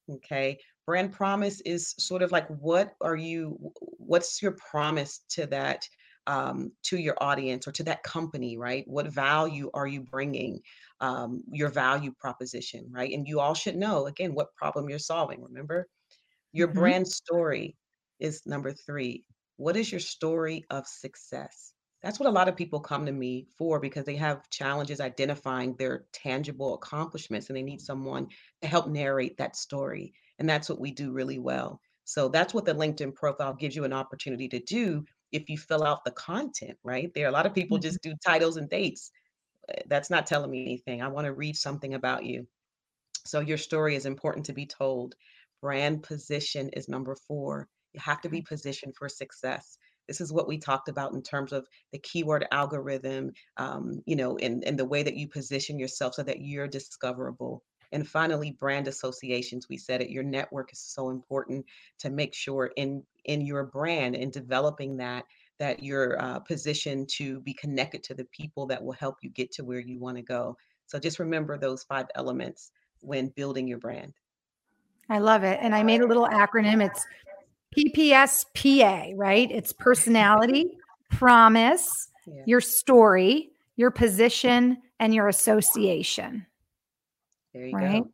[0.09, 0.59] Okay.
[0.87, 3.59] Brand promise is sort of like what are you,
[3.99, 5.85] what's your promise to that
[6.27, 8.85] um, to your audience or to that company, right?
[8.87, 10.61] What value are you bringing?
[11.01, 13.13] Um, your value proposition, right?
[13.13, 15.43] And you all should know again what problem you're solving.
[15.43, 15.89] Remember,
[16.53, 16.79] your mm-hmm.
[16.79, 17.77] brand story
[18.21, 19.25] is number three.
[19.57, 21.73] What is your story of success?
[22.03, 25.75] That's what a lot of people come to me for because they have challenges identifying
[25.77, 28.29] their tangible accomplishments and they need someone
[28.61, 30.13] to help narrate that story.
[30.39, 31.81] And that's what we do really well.
[32.05, 35.85] So that's what the LinkedIn profile gives you an opportunity to do if you fill
[35.85, 37.11] out the content, right?
[37.15, 37.89] There are a lot of people mm-hmm.
[37.89, 39.11] just do titles and dates.
[39.71, 41.03] Eh, that's not telling me anything.
[41.03, 42.47] I want to read something about you.
[43.25, 45.15] So your story is important to be told.
[45.61, 47.69] Brand position is number four.
[47.93, 49.79] You have to be positioned for success.
[50.09, 54.37] This is what we talked about in terms of the keyword algorithm, um, you know,
[54.39, 57.63] and, and the way that you position yourself so that you're discoverable.
[57.93, 59.69] And finally, brand associations.
[59.69, 60.11] We said it.
[60.11, 61.65] Your network is so important
[61.99, 65.25] to make sure in in your brand and developing that
[65.59, 69.53] that you're uh, positioned to be connected to the people that will help you get
[69.53, 70.57] to where you want to go.
[70.87, 74.13] So just remember those five elements when building your brand.
[75.09, 75.59] I love it.
[75.63, 76.85] And I made a little acronym.
[76.85, 77.07] It's
[77.77, 79.51] PPSPA, right?
[79.51, 80.79] It's personality,
[81.11, 82.43] promise, yeah.
[82.47, 86.47] your story, your position, and your association.
[87.55, 88.03] There you right?
[88.03, 88.11] go.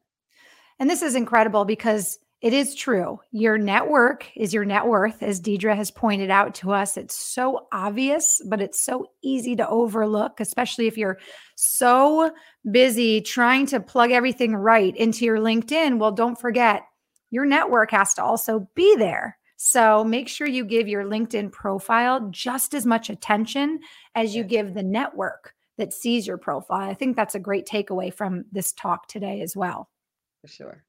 [0.79, 3.19] And this is incredible because it is true.
[3.33, 6.97] Your network is your net worth, as Deidre has pointed out to us.
[6.97, 11.19] It's so obvious, but it's so easy to overlook, especially if you're
[11.57, 12.33] so
[12.71, 15.99] busy trying to plug everything right into your LinkedIn.
[15.99, 16.85] Well, don't forget,
[17.31, 19.37] your network has to also be there.
[19.57, 23.81] So make sure you give your LinkedIn profile just as much attention
[24.15, 26.89] as you give the network that sees your profile.
[26.89, 29.89] I think that's a great takeaway from this talk today as well.
[30.43, 30.85] For sure.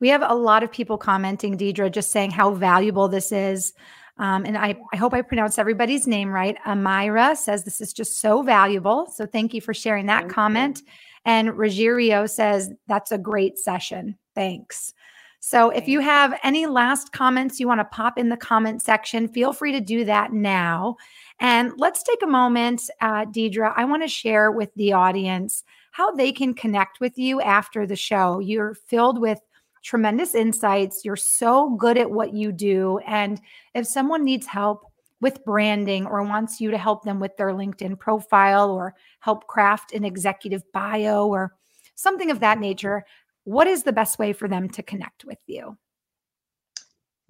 [0.00, 3.72] We have a lot of people commenting, Deidre, just saying how valuable this is.
[4.18, 6.56] Um, and I, I hope I pronounced everybody's name right.
[6.66, 9.10] Amira says this is just so valuable.
[9.14, 10.80] So thank you for sharing that thank comment.
[10.84, 10.92] You.
[11.26, 14.16] And Rogerio says that's a great session.
[14.34, 14.94] Thanks.
[15.40, 19.28] So if you have any last comments you want to pop in the comment section,
[19.28, 20.96] feel free to do that now.
[21.40, 23.72] And let's take a moment, uh, Deidre.
[23.76, 27.96] I want to share with the audience how they can connect with you after the
[27.96, 28.38] show.
[28.38, 29.40] You're filled with
[29.82, 31.04] tremendous insights.
[31.04, 32.98] You're so good at what you do.
[33.06, 33.40] And
[33.74, 34.84] if someone needs help
[35.20, 39.92] with branding or wants you to help them with their LinkedIn profile or help craft
[39.92, 41.54] an executive bio or
[41.94, 43.04] something of that nature,
[43.44, 45.76] what is the best way for them to connect with you?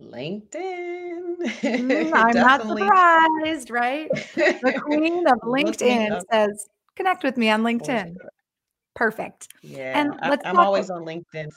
[0.00, 1.24] LinkedIn.
[1.62, 4.08] Mm, I'm not surprised, right?
[4.34, 6.66] The queen of LinkedIn says,
[6.96, 8.16] connect with me on LinkedIn.
[8.94, 9.48] Perfect.
[9.62, 9.98] Yeah.
[9.98, 11.48] And let's I, am always on LinkedIn.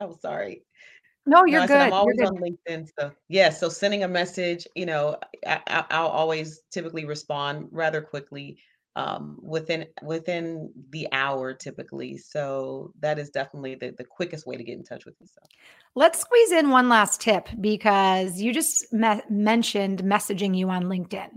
[0.00, 0.62] Oh, sorry.
[1.26, 1.76] No, you're no, good.
[1.76, 2.88] I'm always on LinkedIn.
[2.98, 5.16] So yeah, so sending a message, you know,
[5.46, 8.58] I, will always typically respond rather quickly
[8.96, 12.18] um, within within the hour typically.
[12.18, 15.48] So that is definitely the, the quickest way to get in touch with yourself.
[15.94, 21.28] Let's squeeze in one last tip because you just me- mentioned messaging you on LinkedIn.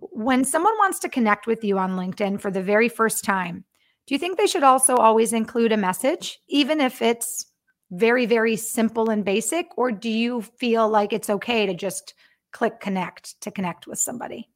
[0.00, 3.64] When someone wants to connect with you on LinkedIn for the very first time,
[4.08, 7.44] Do you think they should also always include a message, even if it's
[7.90, 9.66] very, very simple and basic?
[9.76, 12.14] Or do you feel like it's okay to just
[12.50, 14.48] click connect to connect with somebody?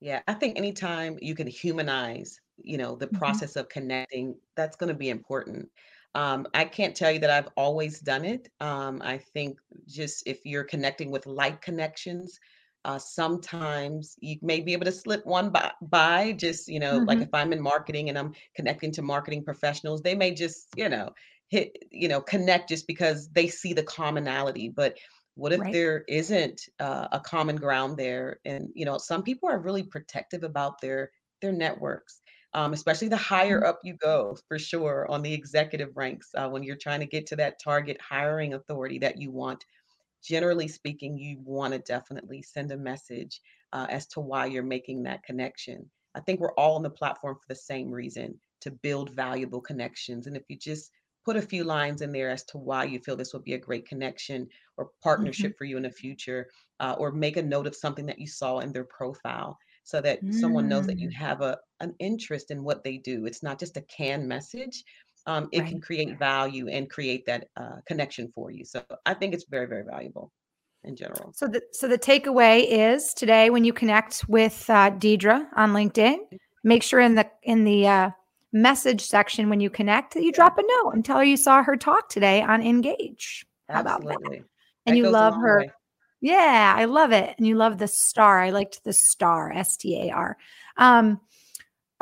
[0.00, 4.76] Yeah, I think anytime you can humanize, you know, the hmm process of connecting, that's
[4.76, 5.68] going to be important.
[6.14, 8.48] Um, I can't tell you that I've always done it.
[8.60, 12.38] Um, I think just if you're connecting with like connections,
[12.86, 17.20] uh, sometimes you may be able to slip one by, by just, you know, like
[17.20, 20.88] if hmm I'm in marketing and I'm connecting to marketing professionals, they may just, you
[20.88, 21.10] know,
[21.48, 24.70] hit, you know, connect just because they see the commonality.
[24.70, 24.96] But
[25.34, 25.70] what if Right.
[25.70, 28.40] there isn't uh, a common ground there?
[28.44, 31.10] And, you know, some people are really protective about their
[31.40, 32.20] their networks.
[32.52, 33.64] Um, especially the higher Mhm.
[33.64, 37.26] up you go, for sure, on the executive ranks, uh, when you're trying to get
[37.28, 39.64] to that target hiring authority that you want
[40.22, 43.40] generally speaking, you want to definitely send a message
[43.72, 45.90] uh, as to why you're making that connection.
[46.14, 50.26] I think we're all on the platform for the same reason to build valuable connections.
[50.26, 50.90] And if you just
[51.24, 53.58] put a few lines in there as to why you feel this will be a
[53.58, 56.48] great connection or partnership for you in the future,
[56.80, 60.20] uh, or make a note of something that you saw in their profile so that
[60.30, 63.26] someone knows that you Mm, have a, an interest in what they do.
[63.26, 64.84] It's not just a canned message,
[65.26, 68.64] um, it can create value and create that uh, connection for you.
[68.64, 70.32] So I think it's very, very valuable
[70.84, 71.32] in general.
[71.34, 76.16] So the so the takeaway is today when you connect with uh, Deidre on LinkedIn,
[76.64, 78.10] make sure in the in the uh,
[78.52, 81.62] message section when you connect that you drop a note and tell her you saw
[81.62, 83.46] her talk today on Engage.
[83.68, 84.18] How about that?
[84.24, 84.44] And
[84.86, 85.60] That you love her.
[85.60, 85.70] way.
[86.20, 87.34] Yeah, I love it.
[87.38, 88.40] And you love the star.
[88.40, 90.36] I liked the star, S T A R.
[90.76, 91.20] Um,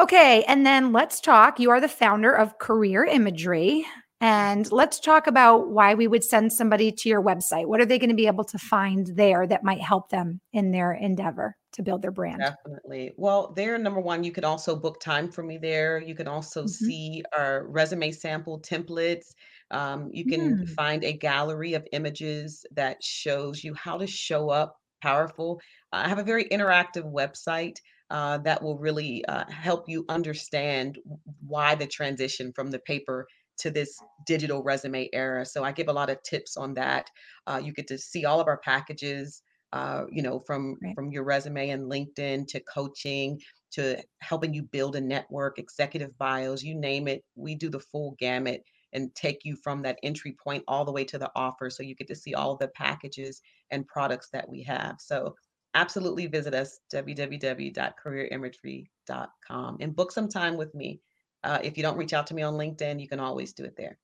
[0.01, 1.59] Okay, and then let's talk.
[1.59, 3.85] You are the founder of Career Imagery.
[4.21, 7.67] And let's talk about why we would send somebody to your website.
[7.67, 10.73] What are they going to be able to find there that might help them in
[10.73, 12.53] their endeavor to build their brand?
[12.65, 13.15] Definitely.
[13.17, 15.99] Well, there, number one, you could also book time for me there.
[16.01, 16.67] You can also Mhm.
[16.67, 19.35] see our resume sample templates.
[19.73, 24.51] Um, you can Mm, find a gallery of images that shows you how to show
[24.51, 25.61] up powerful.
[25.91, 27.77] I have a very interactive website
[28.11, 30.99] uh, that will really uh, help you understand
[31.41, 33.27] why the transition from the paper
[33.59, 35.45] to this digital resume era.
[35.45, 37.11] So I give a lot of tips on that.
[37.47, 39.43] Uh, you get to see all of our packages
[39.73, 40.95] uh, you know, from right.
[40.95, 43.41] from your resume and LinkedIn to coaching
[43.71, 47.23] to helping you build a network, executive bios, you name it.
[47.35, 51.05] We do the full gamut and take you from that entry point all the way
[51.05, 51.69] to the offer.
[51.69, 54.97] So you get to see all the packages and products that we have.
[54.99, 55.35] So
[55.75, 61.03] absolutely visit us, www.careerimagery.com, and book some time with me.
[61.45, 63.77] Uh, if you don't reach out to me on LinkedIn, you can always do it
[63.77, 63.99] there.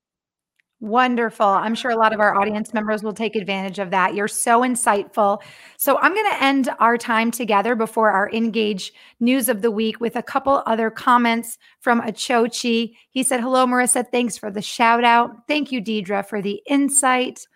[0.80, 1.46] Wonderful.
[1.46, 4.14] I'm sure a lot of our audience members will take advantage of that.
[4.14, 5.40] You're so insightful.
[5.78, 10.00] So, I'm going to end our time together before our Engage news of the week
[10.00, 12.96] with a couple other comments from Achochi.
[13.08, 14.04] He said, Hello, Marissa.
[14.10, 15.46] Thanks for the shout out.
[15.48, 17.46] Thank you, Deidre, for the insight.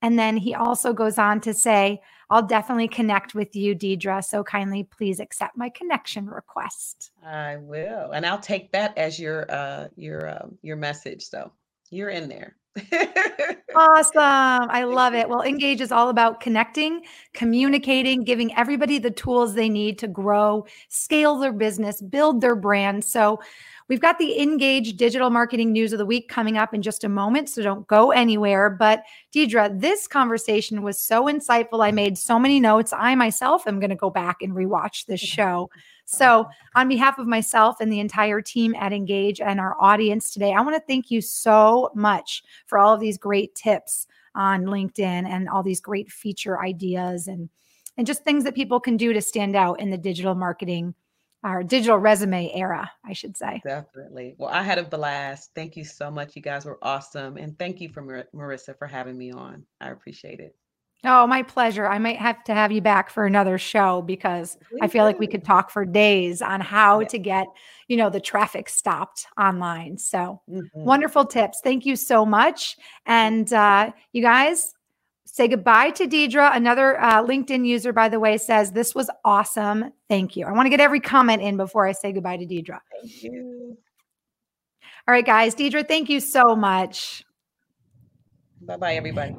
[0.00, 2.00] And then he also goes on to say,
[2.30, 4.24] I'll definitely connect with you, Deidre.
[4.24, 7.10] So kindly please accept my connection request.
[7.24, 11.24] I will, and I'll take that as your uh your um your message.
[11.24, 11.52] So
[11.90, 12.56] you're in there.
[13.74, 14.70] Awesome.
[14.70, 15.28] I love it.
[15.28, 17.02] Well, Engage is all about connecting,
[17.34, 23.04] communicating, giving everybody the tools they need to grow, scale their business, build their brand.
[23.04, 23.40] So,
[23.88, 27.08] we've got the Engage digital marketing news of the week coming up in just a
[27.08, 27.48] moment.
[27.48, 28.70] So, don't go anywhere.
[28.70, 31.84] But, Deidre, this conversation was so insightful.
[31.84, 32.92] I made so many notes.
[32.92, 35.70] I myself am going to go back and rewatch this show.
[36.04, 40.54] So, on behalf of myself and the entire team at Engage and our audience today,
[40.54, 45.28] I want to thank you so much for all of these great tips on LinkedIn
[45.28, 47.48] and all these great feature ideas and
[47.98, 50.94] and just things that people can do to stand out in the digital marketing
[51.44, 53.62] or digital resume era, I should say.
[53.64, 54.34] Definitely.
[54.38, 55.50] Well, I had a blast.
[55.54, 56.34] Thank you so much.
[56.36, 59.64] You guys were awesome, and thank you for Mar- Marissa for having me on.
[59.80, 60.54] I appreciate it.
[61.04, 61.86] Oh, my pleasure.
[61.86, 65.20] I might have to have you back for another show because I Please feel like
[65.20, 67.06] we could talk for days on how Yeah.
[67.08, 67.46] to get,
[67.86, 69.96] you know, the traffic stopped online.
[69.98, 70.68] So Mhm.
[70.74, 71.60] wonderful tips.
[71.62, 72.76] Thank you so much.
[73.06, 74.74] And uh, you guys
[75.38, 76.54] say goodbye to Deidre.
[76.54, 79.92] Another uh, LinkedIn user, by the way, says this was awesome.
[80.08, 80.44] Thank you.
[80.44, 82.80] I want to get every comment in before I say goodbye to Deidre.
[83.00, 83.78] Thank you.
[85.06, 85.54] All right, guys.
[85.54, 87.24] Deidre, thank you so much.
[88.62, 89.36] Bye bye, everybody.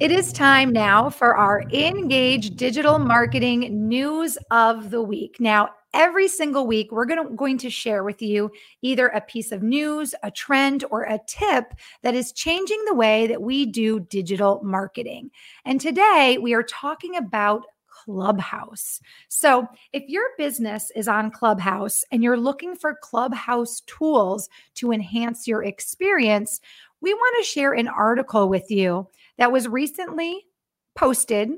[0.00, 5.36] It is time now for our Engage Digital Marketing News of the Week.
[5.38, 8.50] Now, every single week, we're going to, going to share with you
[8.82, 13.26] either a piece of news, a trend, or a tip that is changing the way
[13.26, 15.30] that we do digital marketing.
[15.64, 19.00] And today, we are talking about Clubhouse.
[19.28, 25.46] So, if your business is on Clubhouse and you're looking for Clubhouse tools to enhance
[25.46, 26.60] your experience,
[27.00, 30.46] we want to share an article with you that was recently
[30.94, 31.50] posted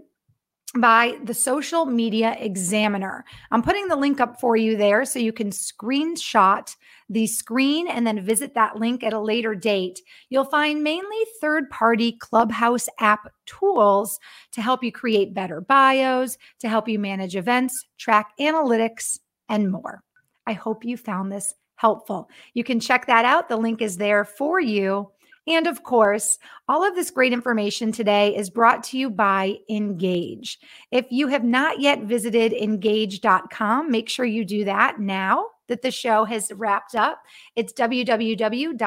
[0.79, 3.25] by the Social Media Examiner.
[3.51, 6.75] I'm putting the link up for you there so you can screenshot
[7.11, 10.01] the screen and then visit that link at a later date.
[10.31, 14.19] You'll find mainly third party Clubhouse app tools
[14.53, 19.19] to help you create better bios, to help you manage events, track analytics,
[19.51, 20.03] and more.
[20.47, 22.31] I hope you found this helpful.
[22.55, 23.49] You can check that out.
[23.49, 25.11] The link is there for you
[25.47, 26.39] and of course,
[26.69, 30.59] all of this great information today is brought to you by Engage.
[30.91, 35.91] If you have not yet visited engage.com, make sure you do that now that the
[35.91, 37.23] show has wrapped up.
[37.57, 38.79] It's www.ngagge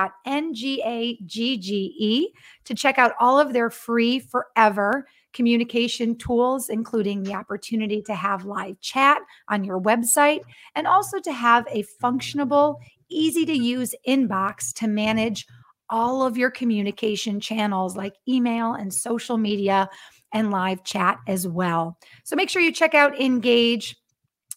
[2.65, 8.45] to check out all of their free forever communication tools, including the opportunity to have
[8.45, 10.39] live chat on your website
[10.75, 12.77] and also to have a functionable,
[13.09, 15.45] easy to use inbox to manage
[15.89, 19.89] all of your communication channels like email and social media
[20.33, 21.97] and live chat as well.
[22.23, 23.95] So make sure you check out Engage.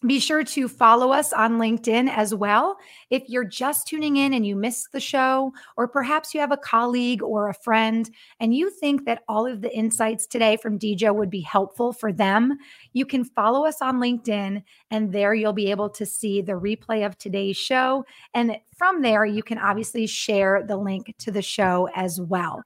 [0.07, 2.79] Be sure to follow us on LinkedIn as well.
[3.11, 6.57] If you're just tuning in and you missed the show, or perhaps you have a
[6.57, 11.13] colleague or a friend and you think that all of the insights today from DJ
[11.13, 12.57] would be helpful for them,
[12.93, 17.05] you can follow us on LinkedIn and there you'll be able to see the replay
[17.05, 18.05] of today's show.
[18.35, 22.63] And from there, you can obviously share the link to the show as well.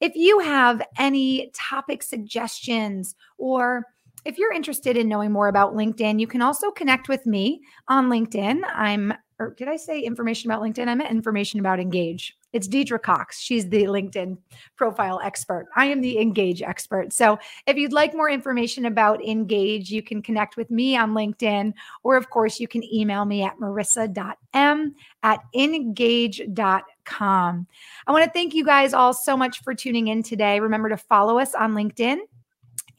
[0.00, 3.84] If you have any topic suggestions or
[4.24, 8.08] if you're interested in knowing more about LinkedIn, you can also connect with me on
[8.08, 8.60] LinkedIn.
[8.66, 10.88] I'm, or did I say information about LinkedIn?
[10.88, 12.36] I meant information about Engage.
[12.52, 13.40] It's Deidre Cox.
[13.40, 14.36] She's the LinkedIn
[14.76, 15.68] profile expert.
[15.76, 17.12] I am the Engage expert.
[17.12, 21.72] So if you'd like more information about Engage, you can connect with me on LinkedIn,
[22.02, 26.86] or of course, you can email me at marissa.m at engage.com.
[28.06, 30.60] I want to thank you guys all so much for tuning in today.
[30.60, 32.20] Remember to follow us on LinkedIn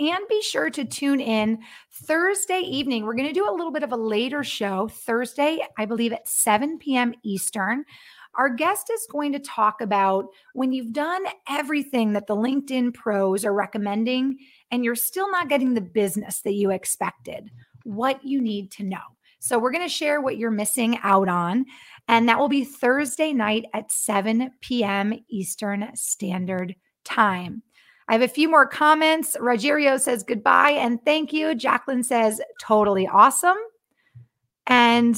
[0.10, 1.60] and be sure to tune in
[1.92, 3.06] Thursday evening.
[3.06, 6.28] We're going to do a little bit of a later show, Thursday, I believe at
[6.28, 7.14] 7 p.m.
[7.24, 7.86] Eastern.
[8.34, 13.46] Our guest is going to talk about when you've done everything that the LinkedIn pros
[13.46, 14.40] are recommending
[14.72, 17.52] and you're still not getting the business that you expected,
[17.84, 19.04] what you need to know.
[19.40, 21.66] So, we're going to share what you're missing out on.
[22.08, 25.14] And that will be Thursday night at 7 p.m.
[25.30, 27.64] Eastern Standard Time.
[28.12, 29.38] I have a few more comments.
[29.40, 31.56] Rogerio says goodbye and thank you.
[31.56, 33.56] Jacqueline says totally awesome.
[34.68, 35.16] And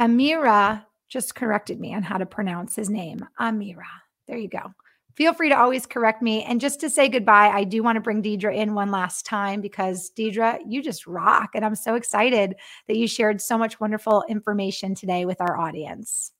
[0.00, 3.24] Amira just corrected me on how to pronounce his name.
[3.38, 3.86] Amira.
[4.26, 4.72] There you go.
[5.14, 6.42] Feel free to always correct me.
[6.42, 9.60] And just to say goodbye, I do want to bring Deidre in one last time
[9.60, 11.50] because Deidre, you just rock.
[11.54, 12.56] And I'm so excited
[12.88, 16.32] that you shared so much wonderful information today with our audience.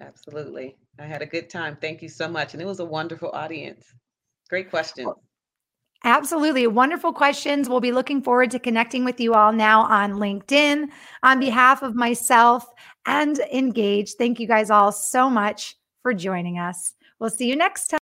[0.00, 0.78] Absolutely.
[0.98, 1.76] I had a good time.
[1.78, 2.54] Thank you so much.
[2.54, 3.92] And it was a wonderful audience.
[4.48, 5.12] Great question.
[6.04, 6.66] Absolutely.
[6.66, 7.68] Wonderful questions.
[7.68, 10.86] We'll be looking forward to connecting with you all now on LinkedIn.
[11.22, 12.64] On behalf of myself
[13.06, 16.94] and Engage, thank you guys all so much for joining us.
[17.18, 18.05] We'll see you next time.